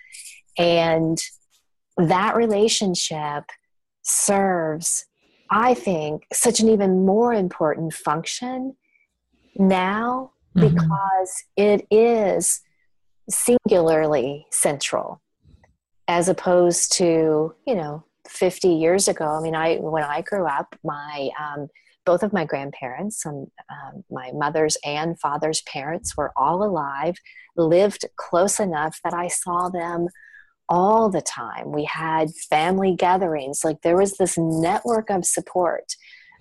And 0.59 1.19
that 1.97 2.37
relationship 2.37 3.45
serves, 4.03 5.07
I 5.51 5.75
think, 5.75 6.25
such 6.33 6.61
an 6.61 6.69
even 6.69 7.05
more 7.05 7.33
important 7.33 7.95
function 7.95 8.77
now 9.57 10.33
mm-hmm. 10.57 10.75
because 10.75 11.45
it 11.57 11.87
is 11.91 12.61
singularly 13.29 14.47
central 14.51 15.21
as 16.09 16.29
opposed 16.29 16.93
to, 16.95 17.55
you 17.67 17.75
know, 17.75 18.05
50 18.27 18.69
years 18.69 19.09
ago. 19.09 19.27
I 19.27 19.41
mean, 19.41 19.55
I 19.55 19.77
when 19.77 20.03
I 20.03 20.23
grew 20.23 20.47
up, 20.47 20.77
my 20.85 21.31
um, 21.39 21.69
both 22.07 22.23
of 22.23 22.33
my 22.33 22.45
grandparents, 22.45 23.25
um, 23.27 23.47
um, 23.71 24.05
my 24.11 24.31
mother's 24.33 24.77
and 24.85 25.19
father's 25.21 25.63
parents, 25.63 26.17
were 26.17 26.33
all 26.37 26.63
alive, 26.63 27.17
lived 27.57 28.07
close 28.17 28.59
enough 28.59 28.99
that 29.05 29.15
I 29.15 29.29
saw 29.29 29.69
them 29.69 30.09
all 30.69 31.11
the 31.11 31.21
time. 31.21 31.73
We 31.73 31.85
had 31.85 32.31
family 32.49 32.95
gatherings. 32.95 33.63
Like 33.65 33.83
there 33.83 33.97
was 33.97 34.17
this 34.17 34.39
network 34.39 35.11
of 35.11 35.25
support. 35.25 35.97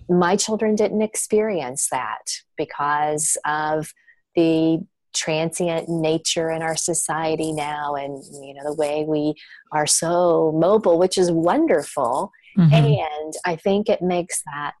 My 0.08 0.36
children 0.36 0.76
didn't 0.76 1.02
experience 1.02 1.88
that 1.90 2.22
because 2.56 3.36
of 3.44 3.92
the 4.36 4.78
transient 5.12 5.88
nature 5.88 6.50
in 6.50 6.62
our 6.62 6.76
society 6.76 7.52
now 7.52 7.96
and 7.96 8.22
you 8.44 8.54
know 8.54 8.62
the 8.62 8.74
way 8.74 9.04
we 9.08 9.34
are 9.72 9.86
so 9.86 10.52
mobile 10.56 11.00
which 11.00 11.18
is 11.18 11.32
wonderful 11.32 12.30
mm-hmm. 12.56 12.72
and 12.72 13.34
i 13.44 13.56
think 13.56 13.88
it 13.88 14.00
makes 14.00 14.40
that 14.46 14.76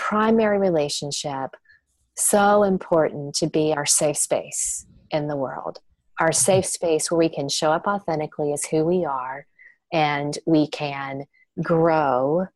primary 0.00 0.58
relationship 0.58 1.50
so 2.16 2.62
important 2.62 3.34
to 3.34 3.46
be 3.46 3.72
our 3.72 3.86
safe 3.86 4.16
space 4.16 4.86
in 5.10 5.28
the 5.28 5.36
world. 5.36 5.78
Our 6.18 6.32
safe 6.32 6.66
space 6.66 7.10
where 7.10 7.18
we 7.18 7.28
can 7.28 7.48
show 7.48 7.70
up 7.70 7.86
authentically 7.86 8.52
as 8.52 8.64
who 8.64 8.84
we 8.84 9.04
are 9.04 9.46
and 9.92 10.36
we 10.46 10.66
can 10.68 11.24
grow 11.62 12.46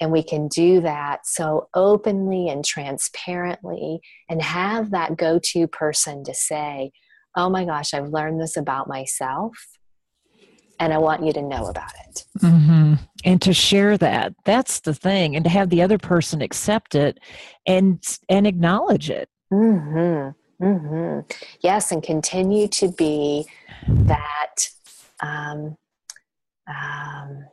and 0.00 0.10
we 0.10 0.22
can 0.22 0.48
do 0.48 0.80
that 0.80 1.26
so 1.26 1.68
openly 1.74 2.48
and 2.48 2.64
transparently 2.64 4.00
and 4.28 4.40
have 4.40 4.90
that 4.92 5.16
go 5.16 5.38
to 5.42 5.66
person 5.66 6.24
to 6.24 6.34
say, 6.34 6.92
Oh 7.36 7.50
my 7.50 7.64
gosh, 7.64 7.94
I've 7.94 8.08
learned 8.08 8.40
this 8.40 8.56
about 8.56 8.88
myself 8.88 9.52
and 10.80 10.92
I 10.92 10.98
want 10.98 11.24
you 11.24 11.32
to 11.32 11.42
know 11.42 11.66
about 11.66 11.92
it. 12.08 12.24
Mm-hmm. 12.38 12.94
And 13.24 13.42
to 13.42 13.52
share 13.52 13.96
that, 13.98 14.34
that's 14.44 14.80
the 14.80 14.94
thing, 14.94 15.36
and 15.36 15.44
to 15.44 15.50
have 15.50 15.70
the 15.70 15.82
other 15.82 15.98
person 15.98 16.42
accept 16.42 16.94
it 16.94 17.20
and 17.66 18.02
and 18.28 18.46
acknowledge 18.46 19.10
it. 19.10 19.28
Mm-hmm. 19.52 20.64
Mm-hmm. 20.64 21.20
Yes, 21.60 21.92
and 21.92 22.02
continue 22.02 22.68
to 22.68 22.88
be 22.88 23.46
that. 23.88 24.68
Um, 25.20 25.76
um, 26.66 27.44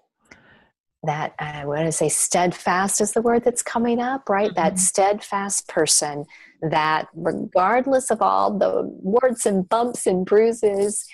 that 1.03 1.34
I 1.39 1.65
want 1.65 1.86
to 1.86 1.91
say 1.91 2.10
steadfast 2.10 2.99
is 2.99 3.13
the 3.13 3.21
word 3.21 3.43
that's 3.43 3.62
coming 3.62 3.99
up, 4.01 4.27
right? 4.29 4.49
Mm-hmm. 4.49 4.55
That 4.55 4.79
steadfast 4.79 5.67
person 5.67 6.25
that, 6.62 7.08
regardless 7.13 8.12
of 8.12 8.21
all 8.21 8.58
the 8.58 8.82
warts 8.84 9.45
and 9.45 9.67
bumps 9.67 10.05
and 10.05 10.25
bruises, 10.25 11.05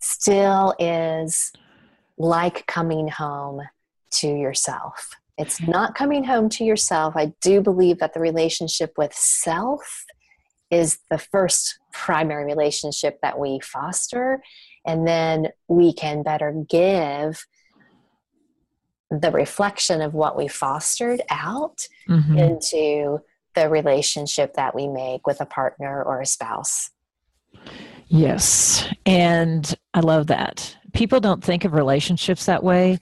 still 0.00 0.74
is 0.78 1.52
like 2.18 2.66
coming 2.66 3.08
home 3.08 3.62
to 4.12 4.28
yourself. 4.28 5.10
It's 5.38 5.60
not 5.60 5.94
coming 5.94 6.24
home 6.24 6.48
to 6.50 6.64
yourself. 6.64 7.14
I 7.16 7.34
do 7.42 7.60
believe 7.60 7.98
that 7.98 8.14
the 8.14 8.20
relationship 8.20 8.94
with 8.96 9.12
self 9.12 10.04
is 10.70 10.98
the 11.10 11.18
first 11.18 11.78
primary 11.92 12.44
relationship 12.44 13.18
that 13.22 13.38
we 13.38 13.60
foster 13.60 14.42
and 14.86 15.06
then 15.06 15.48
we 15.68 15.92
can 15.92 16.22
better 16.22 16.64
give 16.68 17.44
the 19.10 19.30
reflection 19.30 20.00
of 20.00 20.14
what 20.14 20.36
we 20.36 20.48
fostered 20.48 21.20
out 21.30 21.86
mm-hmm. 22.08 22.38
into 22.38 23.18
the 23.54 23.68
relationship 23.68 24.54
that 24.54 24.74
we 24.74 24.88
make 24.88 25.26
with 25.26 25.40
a 25.40 25.46
partner 25.46 26.02
or 26.02 26.20
a 26.20 26.26
spouse. 26.26 26.90
Yes. 28.08 28.86
And 29.04 29.74
I 29.94 30.00
love 30.00 30.28
that. 30.28 30.76
People 30.92 31.20
don't 31.20 31.42
think 31.42 31.64
of 31.64 31.72
relationships 31.72 32.46
that 32.46 32.62
way. 32.62 32.98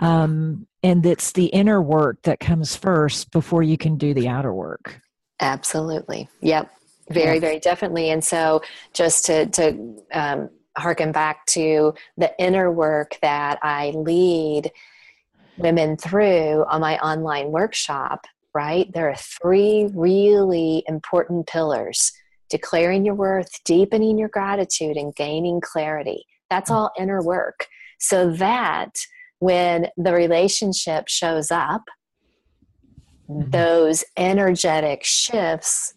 Um, 0.00 0.66
and 0.82 1.04
it's 1.04 1.32
the 1.32 1.46
inner 1.46 1.82
work 1.82 2.22
that 2.22 2.40
comes 2.40 2.76
first 2.76 3.30
before 3.30 3.62
you 3.62 3.76
can 3.76 3.96
do 3.96 4.14
the 4.14 4.28
outer 4.28 4.52
work. 4.52 5.00
Absolutely. 5.40 6.28
Yep. 6.40 6.70
Very, 7.10 7.34
yeah. 7.34 7.40
very 7.40 7.60
definitely. 7.60 8.10
And 8.10 8.22
so, 8.22 8.62
just 8.92 9.24
to 9.26 9.46
to 9.46 9.96
um, 10.12 10.50
harken 10.76 11.10
back 11.10 11.46
to 11.46 11.94
the 12.16 12.32
inner 12.38 12.70
work 12.70 13.18
that 13.22 13.58
I 13.62 13.90
lead 13.90 14.70
women 15.56 15.96
through 15.96 16.64
on 16.68 16.80
my 16.80 16.98
online 16.98 17.50
workshop, 17.50 18.26
right? 18.54 18.92
There 18.92 19.08
are 19.08 19.16
three 19.16 19.90
really 19.94 20.84
important 20.86 21.46
pillars 21.46 22.12
declaring 22.48 23.04
your 23.04 23.14
worth, 23.14 23.62
deepening 23.64 24.18
your 24.18 24.28
gratitude, 24.28 24.96
and 24.96 25.14
gaining 25.14 25.60
clarity. 25.60 26.26
That's 26.50 26.70
all 26.70 26.92
inner 26.98 27.22
work. 27.22 27.66
So 27.98 28.30
that 28.32 28.94
when 29.38 29.88
the 29.96 30.12
relationship 30.12 31.08
shows 31.08 31.50
up, 31.50 31.82
mm-hmm. 33.28 33.50
those 33.50 34.04
energetic 34.16 35.04
shifts 35.04 35.94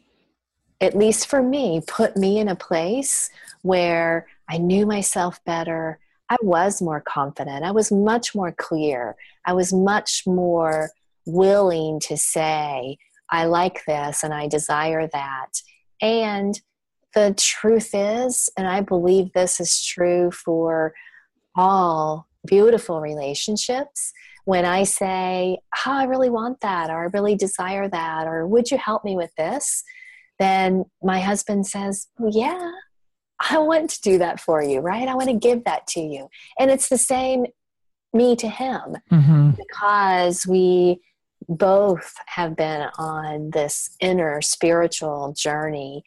at 0.81 0.97
least 0.97 1.27
for 1.27 1.41
me, 1.41 1.81
put 1.85 2.17
me 2.17 2.39
in 2.39 2.47
a 2.47 2.55
place 2.55 3.29
where 3.61 4.27
I 4.49 4.57
knew 4.57 4.87
myself 4.87 5.39
better. 5.45 5.99
I 6.27 6.37
was 6.41 6.81
more 6.81 7.01
confident. 7.01 7.63
I 7.63 7.71
was 7.71 7.91
much 7.91 8.33
more 8.33 8.51
clear. 8.51 9.15
I 9.45 9.53
was 9.53 9.71
much 9.71 10.23
more 10.25 10.89
willing 11.25 11.99
to 12.01 12.17
say, 12.17 12.97
I 13.29 13.45
like 13.45 13.85
this 13.85 14.23
and 14.23 14.33
I 14.33 14.47
desire 14.47 15.07
that. 15.07 15.61
And 16.01 16.59
the 17.13 17.35
truth 17.37 17.91
is, 17.93 18.49
and 18.57 18.67
I 18.67 18.81
believe 18.81 19.33
this 19.33 19.59
is 19.59 19.83
true 19.83 20.31
for 20.31 20.93
all 21.55 22.27
beautiful 22.45 23.01
relationships, 23.01 24.13
when 24.45 24.65
I 24.65 24.83
say, 24.83 25.59
Oh, 25.85 25.91
I 25.91 26.05
really 26.05 26.29
want 26.29 26.61
that, 26.61 26.89
or 26.89 27.03
I 27.03 27.09
really 27.13 27.35
desire 27.35 27.87
that, 27.87 28.27
or 28.27 28.47
would 28.47 28.71
you 28.71 28.77
help 28.77 29.03
me 29.03 29.15
with 29.15 29.33
this? 29.35 29.83
Then 30.39 30.85
my 31.03 31.19
husband 31.19 31.67
says, 31.67 32.07
well, 32.17 32.31
Yeah, 32.33 32.71
I 33.49 33.57
want 33.59 33.89
to 33.91 34.01
do 34.01 34.17
that 34.19 34.39
for 34.39 34.63
you, 34.63 34.79
right? 34.79 35.07
I 35.07 35.15
want 35.15 35.29
to 35.29 35.35
give 35.35 35.63
that 35.65 35.87
to 35.87 35.99
you. 35.99 36.29
And 36.59 36.71
it's 36.71 36.89
the 36.89 36.97
same 36.97 37.45
me 38.13 38.35
to 38.35 38.47
him 38.47 38.97
mm-hmm. 39.11 39.51
because 39.51 40.45
we 40.45 41.01
both 41.57 42.15
have 42.27 42.55
been 42.55 42.87
on 42.97 43.51
this 43.51 43.95
inner 43.99 44.41
spiritual 44.41 45.33
journey 45.37 46.03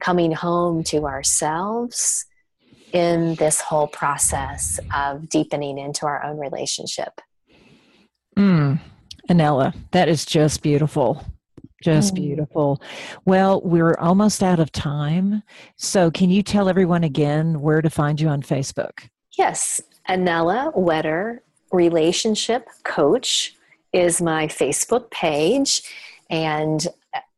coming 0.00 0.32
home 0.32 0.82
to 0.84 1.06
ourselves 1.06 2.26
in 2.92 3.34
this 3.34 3.60
whole 3.60 3.86
process 3.86 4.80
of 4.94 5.28
deepening 5.28 5.78
into 5.78 6.06
our 6.06 6.24
own 6.24 6.38
relationship. 6.38 7.20
Mm, 8.36 8.80
Anella, 9.28 9.74
that 9.90 10.08
is 10.08 10.24
just 10.24 10.62
beautiful. 10.62 11.24
Just 11.82 12.14
mm. 12.14 12.16
beautiful. 12.16 12.82
Well, 13.24 13.60
we're 13.62 13.94
almost 13.98 14.42
out 14.42 14.58
of 14.58 14.72
time. 14.72 15.42
So, 15.76 16.10
can 16.10 16.30
you 16.30 16.42
tell 16.42 16.68
everyone 16.68 17.04
again 17.04 17.60
where 17.60 17.82
to 17.82 17.90
find 17.90 18.20
you 18.20 18.28
on 18.28 18.42
Facebook? 18.42 19.08
Yes. 19.36 19.80
Anella 20.08 20.76
Wetter, 20.76 21.42
Relationship 21.70 22.66
Coach, 22.84 23.54
is 23.92 24.20
my 24.20 24.46
Facebook 24.46 25.10
page. 25.10 25.82
And 26.30 26.86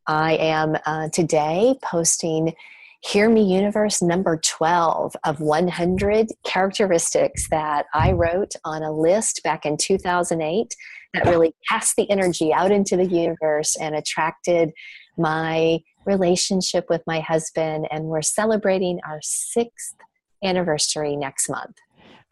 I 0.07 0.35
am 0.37 0.77
uh, 0.87 1.09
today 1.11 1.77
posting 1.83 2.55
Hear 3.03 3.31
Me 3.31 3.43
Universe 3.43 4.03
number 4.03 4.39
12 4.43 5.17
of 5.25 5.41
100 5.41 6.29
characteristics 6.45 7.49
that 7.49 7.87
I 7.95 8.13
wrote 8.13 8.53
on 8.65 8.83
a 8.83 8.93
list 8.93 9.43
back 9.43 9.65
in 9.65 9.77
2008 9.77 10.75
that 11.15 11.27
really 11.27 11.55
cast 11.69 11.97
the 11.97 12.11
energy 12.11 12.53
out 12.53 12.71
into 12.71 12.97
the 12.97 13.07
universe 13.07 13.77
and 13.77 13.95
attracted 13.95 14.73
my 15.17 15.81
relationship 16.05 16.87
with 16.91 17.03
my 17.07 17.21
husband. 17.21 17.89
And 17.91 18.05
we're 18.05 18.23
celebrating 18.23 19.01
our 19.07 19.21
sixth 19.23 19.95
anniversary 20.43 21.17
next 21.17 21.49
month. 21.49 21.77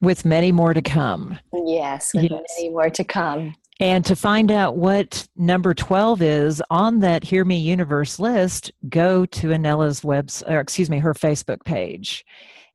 With 0.01 0.25
many 0.25 0.53
more 0.53 0.75
to 0.75 0.83
come. 0.83 1.39
Yes, 1.53 2.13
with 2.15 2.31
yes. 2.31 2.43
many 2.57 2.71
more 2.71 2.91
to 2.91 3.05
come. 3.05 3.55
And 3.81 4.05
to 4.07 4.17
find 4.17 4.51
out 4.51 4.77
what 4.77 5.29
number 5.37 5.73
12 5.73 6.21
is 6.21 6.62
on 6.69 6.99
that 7.01 7.23
Hear 7.23 7.45
Me 7.45 7.57
Universe 7.59 8.19
list, 8.19 8.73
go 8.88 9.25
to 9.27 9.49
Anella's 9.49 10.03
web, 10.03 10.31
or 10.49 10.59
excuse 10.59 10.91
me, 10.91 10.99
her 10.99 11.14
Facebook 11.14 11.64
page. 11.64 12.25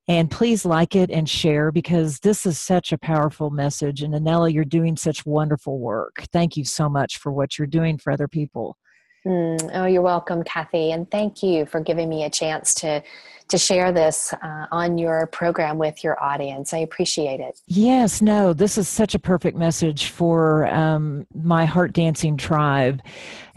And 0.08 0.32
please 0.32 0.66
like 0.66 0.96
it 0.96 1.10
and 1.12 1.30
share 1.30 1.72
because 1.72 2.20
this 2.20 2.46
is 2.46 2.58
such 2.58 2.92
a 2.92 2.98
powerful 2.98 3.50
message. 3.50 4.02
And 4.02 4.13
Anella, 4.13 4.52
you're 4.54 4.66
doing 4.66 4.96
such 4.96 5.26
wonderful 5.26 5.80
work. 5.80 6.26
Thank 6.32 6.56
you 6.56 6.63
so 6.63 6.89
much 6.89 7.18
for 7.18 7.32
what 7.32 7.58
you're 7.58 7.68
doing 7.68 7.98
for 7.98 8.12
other 8.12 8.28
people. 8.28 8.78
Mm, 9.26 9.72
oh, 9.74 9.86
you're 9.86 10.02
welcome, 10.02 10.44
Kathy, 10.44 10.92
and 10.92 11.10
thank 11.10 11.42
you 11.42 11.66
for 11.66 11.80
giving 11.80 12.10
me 12.10 12.26
a 12.26 12.30
chance 12.30 12.74
to 12.76 13.02
to 13.50 13.58
share 13.58 13.92
this 13.92 14.34
uh, 14.42 14.66
on 14.72 14.98
your 14.98 15.28
program 15.28 15.78
with 15.78 16.04
your 16.04 16.22
audience. 16.24 16.74
I 16.74 16.80
appreciate 16.80 17.40
it. 17.40 17.60
Yes, 17.68 18.22
no, 18.22 18.54
this 18.54 18.78
is 18.78 18.88
such 18.88 19.16
a 19.16 19.20
perfect 19.20 19.58
message 19.58 20.08
for 20.08 20.66
um, 20.68 21.28
my 21.36 21.66
heart 21.66 21.94
dancing 21.94 22.38
tribe, 22.38 23.02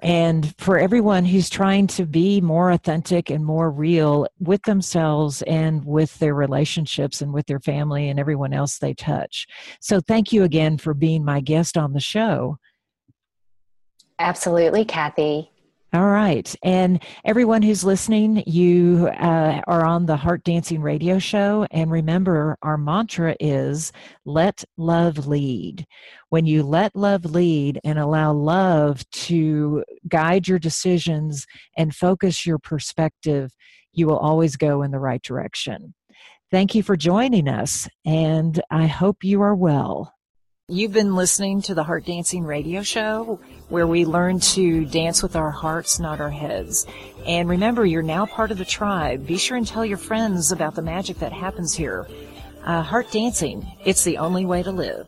and 0.01 0.55
for 0.59 0.79
everyone 0.79 1.25
who's 1.25 1.49
trying 1.49 1.87
to 1.89 2.05
be 2.05 2.41
more 2.41 2.73
authentic 2.73 3.31
and 3.31 3.45
more 3.45 3.71
real 3.71 4.27
with 4.39 4.63
themselves 4.63 5.43
and 5.43 5.85
with 5.85 6.17
their 6.19 6.35
relationships 6.35 7.23
and 7.23 7.33
with 7.33 7.47
their 7.47 7.61
family 7.61 8.09
and 8.09 8.21
everyone 8.21 8.53
else 8.53 8.79
they 8.79 8.95
touch. 8.95 9.47
So, 9.81 10.01
thank 10.01 10.33
you 10.33 10.45
again 10.45 10.79
for 10.79 10.95
being 10.95 11.25
my 11.25 11.41
guest 11.41 11.77
on 11.77 11.93
the 11.93 12.01
show. 12.01 12.59
Absolutely, 14.19 14.85
Kathy. 14.85 15.51
All 15.93 16.09
right. 16.09 16.55
And 16.63 17.03
everyone 17.25 17.63
who's 17.63 17.85
listening, 17.85 18.43
you 18.47 19.09
uh, 19.19 19.63
are 19.67 19.85
on 19.85 20.05
the 20.05 20.17
Heart 20.17 20.43
Dancing 20.45 20.83
radio 20.83 21.19
show. 21.19 21.67
And 21.71 21.91
remember, 21.91 22.59
our 22.63 22.77
mantra 22.77 23.37
is 23.39 23.93
let 24.25 24.65
love 24.77 25.27
lead. 25.27 25.87
When 26.29 26.45
you 26.45 26.65
let 26.65 26.95
love 26.97 27.25
lead 27.25 27.81
and 27.85 27.99
allow 27.99 28.33
love 28.33 29.09
to 29.11 29.85
guide 30.09 30.49
your 30.49 30.59
decisions 30.59 31.47
and 31.79 31.95
focus 31.95 32.45
your 32.45 32.59
perspective, 32.59 33.53
you 33.93 34.07
will 34.07 34.19
always 34.19 34.57
go 34.57 34.83
in 34.83 34.91
the 34.91 34.99
right 34.99 35.23
direction. 35.23 35.95
Thank 36.51 36.75
you 36.75 36.83
for 36.83 36.97
joining 36.97 37.49
us, 37.49 37.89
and 38.05 38.61
I 38.71 38.87
hope 38.87 39.25
you 39.25 39.41
are 39.41 39.55
well. 39.55 40.16
You've 40.69 40.93
been 40.93 41.15
listening 41.15 41.63
to 41.63 41.75
the 41.75 41.85
Heart 41.85 42.07
Dancing 42.07 42.43
Radio 42.43 42.83
Show, 42.83 43.39
where 43.69 43.87
we 43.87 44.05
learn 44.05 44.41
to 44.41 44.85
dance 44.85 45.23
with 45.23 45.37
our 45.37 45.53
hearts, 45.53 46.01
not 46.01 46.21
our 46.21 46.29
heads. 46.29 46.89
And 47.25 47.49
remember, 47.49 47.87
you're 47.87 48.03
now 48.03 48.27
part 48.27 48.51
of 48.51 48.59
the 48.59 48.65
tribe. 48.65 49.29
Be 49.29 49.39
sure 49.39 49.57
and 49.57 49.65
tell 49.65 49.87
your 49.87 49.97
friends 49.97 50.51
about 50.51 50.75
the 50.75 50.83
magic 50.83 51.21
that 51.21 51.33
happens 51.33 51.73
here. 51.73 52.09
Uh, 52.65 52.83
heart 52.83 53.13
dancing, 53.13 53.65
it's 53.85 54.03
the 54.03 54.19
only 54.19 54.45
way 54.45 54.65
to 54.65 54.73
live. 54.73 55.07